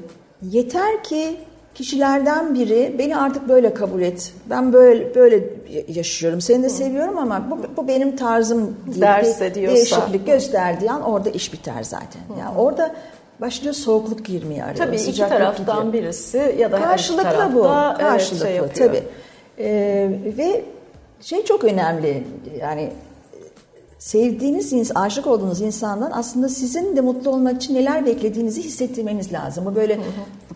yeter 0.42 1.04
ki 1.04 1.36
kişilerden 1.74 2.54
biri 2.54 2.94
beni 2.98 3.16
artık 3.16 3.48
böyle 3.48 3.74
kabul 3.74 4.02
et. 4.02 4.32
Ben 4.50 4.72
böyle 4.72 5.14
böyle 5.14 5.44
yaşıyorum. 5.88 6.40
Seni 6.40 6.62
de 6.62 6.68
seviyorum 6.68 7.18
ama 7.18 7.46
bu, 7.50 7.58
bu 7.76 7.88
benim 7.88 8.16
tarzım 8.16 8.76
diye 8.92 9.00
Derse 9.00 9.50
bir 9.50 9.54
diyorsa. 9.54 9.74
değişiklik 9.76 10.26
gösterdiği 10.26 10.90
an 10.90 11.02
orada 11.02 11.30
iş 11.30 11.52
biter 11.52 11.82
zaten. 11.82 12.22
Yani 12.40 12.58
orada 12.58 12.94
başlıyor 13.40 13.74
soğukluk 13.74 14.24
girmeye 14.26 14.64
arıyor. 14.64 14.76
Tabii 14.76 14.96
iki 14.96 15.18
taraftan 15.18 15.86
gidiyor. 15.86 15.92
birisi 16.04 16.54
ya 16.58 16.72
da 16.72 16.82
Karşılıklı 16.82 17.50
bu. 17.54 17.58
evet, 17.58 17.98
Karşılıklı 17.98 18.46
şey 18.46 18.56
yapıyor. 18.56 18.88
tabii. 18.88 19.02
Ee, 19.58 20.10
ve 20.38 20.64
şey 21.20 21.44
çok 21.44 21.64
önemli 21.64 22.24
yani 22.60 22.90
sevdiğiniz, 24.00 24.92
aşık 24.94 25.26
olduğunuz 25.26 25.60
insandan 25.60 26.10
aslında 26.14 26.48
sizin 26.48 26.96
de 26.96 27.00
mutlu 27.00 27.30
olmak 27.30 27.56
için 27.56 27.74
neler 27.74 28.06
beklediğinizi 28.06 28.62
hissettirmeniz 28.62 29.32
lazım. 29.32 29.64
Bu 29.64 29.74
böyle 29.74 29.98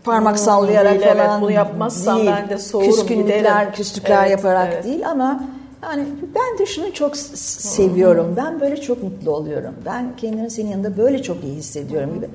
parmak 0.05 0.39
sallayarak 0.39 0.93
değil, 0.93 1.03
evet. 1.07 1.17
falan 1.17 1.41
Bunu 1.41 1.51
yapmazsam 1.51 2.17
değil. 2.17 2.31
ben 2.31 2.49
de 2.49 2.59
soğurum, 2.59 2.91
Küskünlükler, 2.91 3.39
giderim. 3.39 3.73
küslükler 3.73 4.21
Evet, 4.23 4.31
yaparak 4.31 4.69
evet. 4.73 4.85
değil 4.85 5.11
ama 5.11 5.45
yani 5.83 6.05
ben 6.35 6.59
de 6.59 6.67
şunu 6.67 6.93
çok 6.93 7.17
seviyorum. 7.17 8.35
Ben 8.37 8.61
böyle 8.61 8.77
çok 8.77 9.03
mutlu 9.03 9.31
oluyorum. 9.31 9.75
Ben 9.87 10.17
kendimi 10.17 10.51
senin 10.51 10.71
yanında 10.71 10.97
böyle 10.97 11.23
çok 11.23 11.45
iyi 11.45 11.57
hissediyorum 11.57 12.15
gibi. 12.15 12.29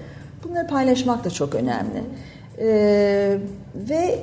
Bunları 0.44 0.68
paylaşmak 0.68 1.24
da 1.26 1.30
çok 1.30 1.56
önemli. 1.56 2.04
Ee, 2.60 3.38
ve 3.76 4.20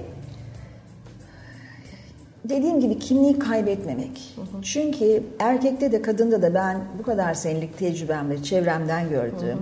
dediğim 2.48 2.80
gibi 2.80 2.98
kimliği 2.98 3.38
kaybetmemek. 3.38 4.36
Çünkü 4.62 5.22
erkekte 5.38 5.92
de 5.92 6.02
kadında 6.02 6.42
da 6.42 6.54
ben 6.54 6.84
bu 6.98 7.02
kadar 7.02 7.34
senelik 7.34 7.78
tecrübemle, 7.78 8.42
çevremden 8.42 9.08
gördüğüm 9.08 9.58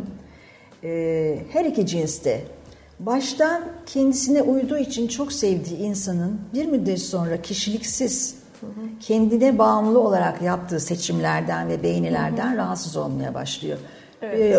e, 0.85 1.38
her 1.53 1.64
iki 1.64 1.87
cinste 1.87 2.40
baştan 3.01 3.62
kendisine 3.87 4.42
uyduğu 4.42 4.79
için 4.79 5.09
çok 5.09 5.33
sevdiği 5.33 5.79
insanın 5.79 6.40
bir 6.55 6.66
müddet 6.66 7.01
sonra 7.01 7.42
kişiliksiz, 7.42 8.37
kendine 9.01 9.59
bağımlı 9.59 10.01
olarak 10.01 10.42
yaptığı 10.42 10.81
seçimlerden 10.81 11.68
ve 11.68 11.83
beğenilerden 11.83 12.57
rahatsız 12.57 12.97
olmaya 12.97 13.35
başlıyor. 13.35 13.79
E, 14.23 14.57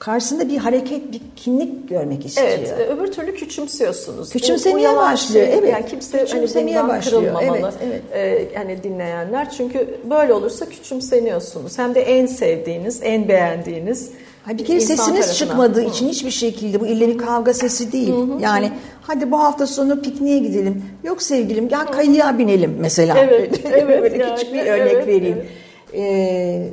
karşısında 0.00 0.48
bir 0.48 0.56
hareket, 0.56 1.12
bir 1.12 1.20
kimlik 1.36 1.88
görmek 1.88 2.26
istiyor. 2.26 2.48
Evet, 2.48 2.70
e, 2.78 2.84
öbür 2.84 3.12
türlü 3.12 3.34
küçümsüyorsunuz. 3.34 4.30
Küçümsemeye 4.30 4.88
bu 4.88 4.92
yalan 4.92 5.12
başlıyor, 5.12 5.46
şey. 5.46 5.58
evet. 5.58 5.72
Yani 5.72 5.86
kimse 5.86 6.18
hani 6.18 6.26
Küçümsemeye 6.26 6.76
bundan 6.76 6.88
başlıyor, 6.88 7.22
kırılmamalı. 7.22 7.72
evet, 7.84 8.02
E, 8.14 8.58
hani 8.58 8.82
dinleyenler. 8.82 9.50
Çünkü 9.50 9.98
böyle 10.10 10.32
olursa 10.32 10.66
küçümseniyorsunuz. 10.68 11.78
Hem 11.78 11.94
de 11.94 12.00
en 12.00 12.26
sevdiğiniz, 12.26 13.00
en 13.02 13.28
beğendiğiniz 13.28 14.10
Ha 14.44 14.58
bir 14.58 14.64
kere 14.64 14.80
sesiniz 14.80 15.06
tarafından. 15.06 15.32
çıkmadığı 15.34 15.82
için 15.82 16.08
hiçbir 16.08 16.30
şekilde 16.30 16.80
bu 16.80 16.86
ille 16.86 17.08
bir 17.08 17.18
kavga 17.18 17.54
sesi 17.54 17.92
değil. 17.92 18.14
Yani 18.40 18.72
hadi 19.02 19.30
bu 19.30 19.38
hafta 19.38 19.66
sonu 19.66 20.02
pikniğe 20.02 20.38
gidelim. 20.38 20.84
Yok 21.04 21.22
sevgilim 21.22 21.68
gel 21.68 21.86
kayığa 21.86 22.38
binelim 22.38 22.76
mesela. 22.80 23.18
Evet, 23.18 23.60
evet 23.72 24.02
Böyle 24.02 24.24
yani, 24.24 24.34
küçük 24.34 24.54
bir 24.54 24.60
örnek 24.66 24.92
evet, 24.92 25.06
vereyim. 25.06 25.36
evet. 25.36 25.46
Ee, 25.94 26.68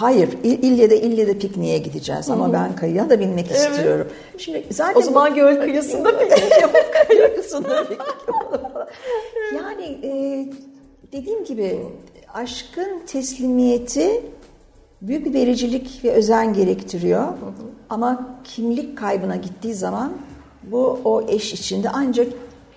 hayır 0.00 0.28
il- 0.44 0.62
ille 0.62 0.90
de 0.90 1.00
ille 1.00 1.26
de 1.26 1.38
pikniğe 1.38 1.78
gideceğiz 1.78 2.30
ama 2.30 2.52
ben 2.52 2.76
kayığa 2.76 3.10
da 3.10 3.20
binmek 3.20 3.46
Evet. 3.50 3.60
istiyorum. 3.70 4.06
Şimdi 4.38 4.64
zaten 4.70 5.00
O 5.00 5.04
zaman 5.04 5.34
göl 5.34 5.60
kıyısında 5.60 6.18
piknik 6.18 6.60
yapıp 6.62 6.94
kayıyorsunlar. 7.08 7.86
yani 9.56 9.84
e, 10.02 10.12
dediğim 11.12 11.44
gibi 11.44 11.78
aşkın 12.34 13.06
teslimiyeti 13.06 14.22
büyük 15.02 15.26
bir 15.26 15.34
vericilik 15.34 16.00
ve 16.04 16.10
özen 16.12 16.54
gerektiriyor. 16.54 17.24
Ama 17.90 18.28
kimlik 18.44 18.98
kaybına 18.98 19.36
gittiği 19.36 19.74
zaman 19.74 20.12
bu 20.62 21.00
o 21.04 21.22
eş 21.28 21.52
içinde 21.52 21.90
ancak 21.90 22.26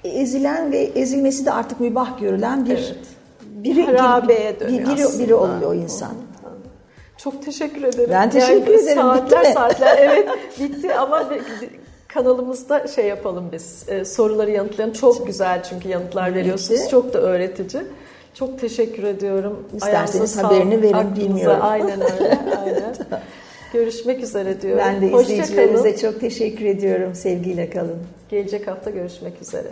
ezilen 0.03 0.71
ve 0.71 0.77
ezilmesi 0.77 1.45
de 1.45 1.51
artık 1.51 1.79
mübah 1.79 2.19
görülen 2.19 2.65
bir 2.65 2.71
Evet. 2.71 2.95
biri, 3.43 3.83
Harabeye 3.85 4.59
dönüyor 4.59 4.79
biri, 4.87 4.97
biri 4.97 5.05
aslında. 5.05 5.37
oluyor 5.37 5.71
o 5.71 5.73
insan. 5.73 6.11
Çok 7.23 7.45
teşekkür 7.45 7.83
ederim. 7.83 8.09
Ben 8.09 8.29
teşekkür 8.29 8.73
ederim. 8.73 8.97
Saatler 9.01 9.41
Bitti 9.41 9.53
saatler 9.53 9.97
evet 10.01 10.27
bitti 10.59 10.95
ama 10.95 11.29
kanalımızda 12.07 12.87
şey 12.87 13.05
yapalım 13.05 13.49
biz. 13.51 13.89
e, 13.89 14.05
soruları 14.05 14.51
yanıtlayalım. 14.51 14.93
Çok 14.93 15.27
güzel 15.27 15.63
çünkü 15.63 15.87
yanıtlar 15.89 16.35
veriyorsunuz. 16.35 16.89
Çok 16.89 17.13
da 17.13 17.19
öğretici. 17.19 17.83
Çok 18.33 18.59
teşekkür 18.59 19.03
ediyorum. 19.03 19.67
İsterseniz 19.75 20.37
Ayağınıza 20.37 20.43
haberini 20.57 20.81
verin, 20.81 20.93
aklınıza. 20.93 21.15
bilmiyorum. 21.15 21.59
Aynen 21.61 22.01
öyle. 22.01 22.39
Aynen. 22.65 22.95
Görüşmek 23.73 24.23
üzere 24.23 24.61
diyorum. 24.61 24.83
Ben 24.85 25.01
de 25.01 25.11
Hoşça 25.11 25.21
izleyicilerimize 25.33 25.95
kalın. 25.95 26.11
çok 26.11 26.21
teşekkür 26.21 26.65
ediyorum. 26.65 27.15
Sevgiyle 27.15 27.69
kalın. 27.69 27.97
Gelecek 28.29 28.67
hafta 28.67 28.89
görüşmek 28.89 29.41
üzere. 29.41 29.67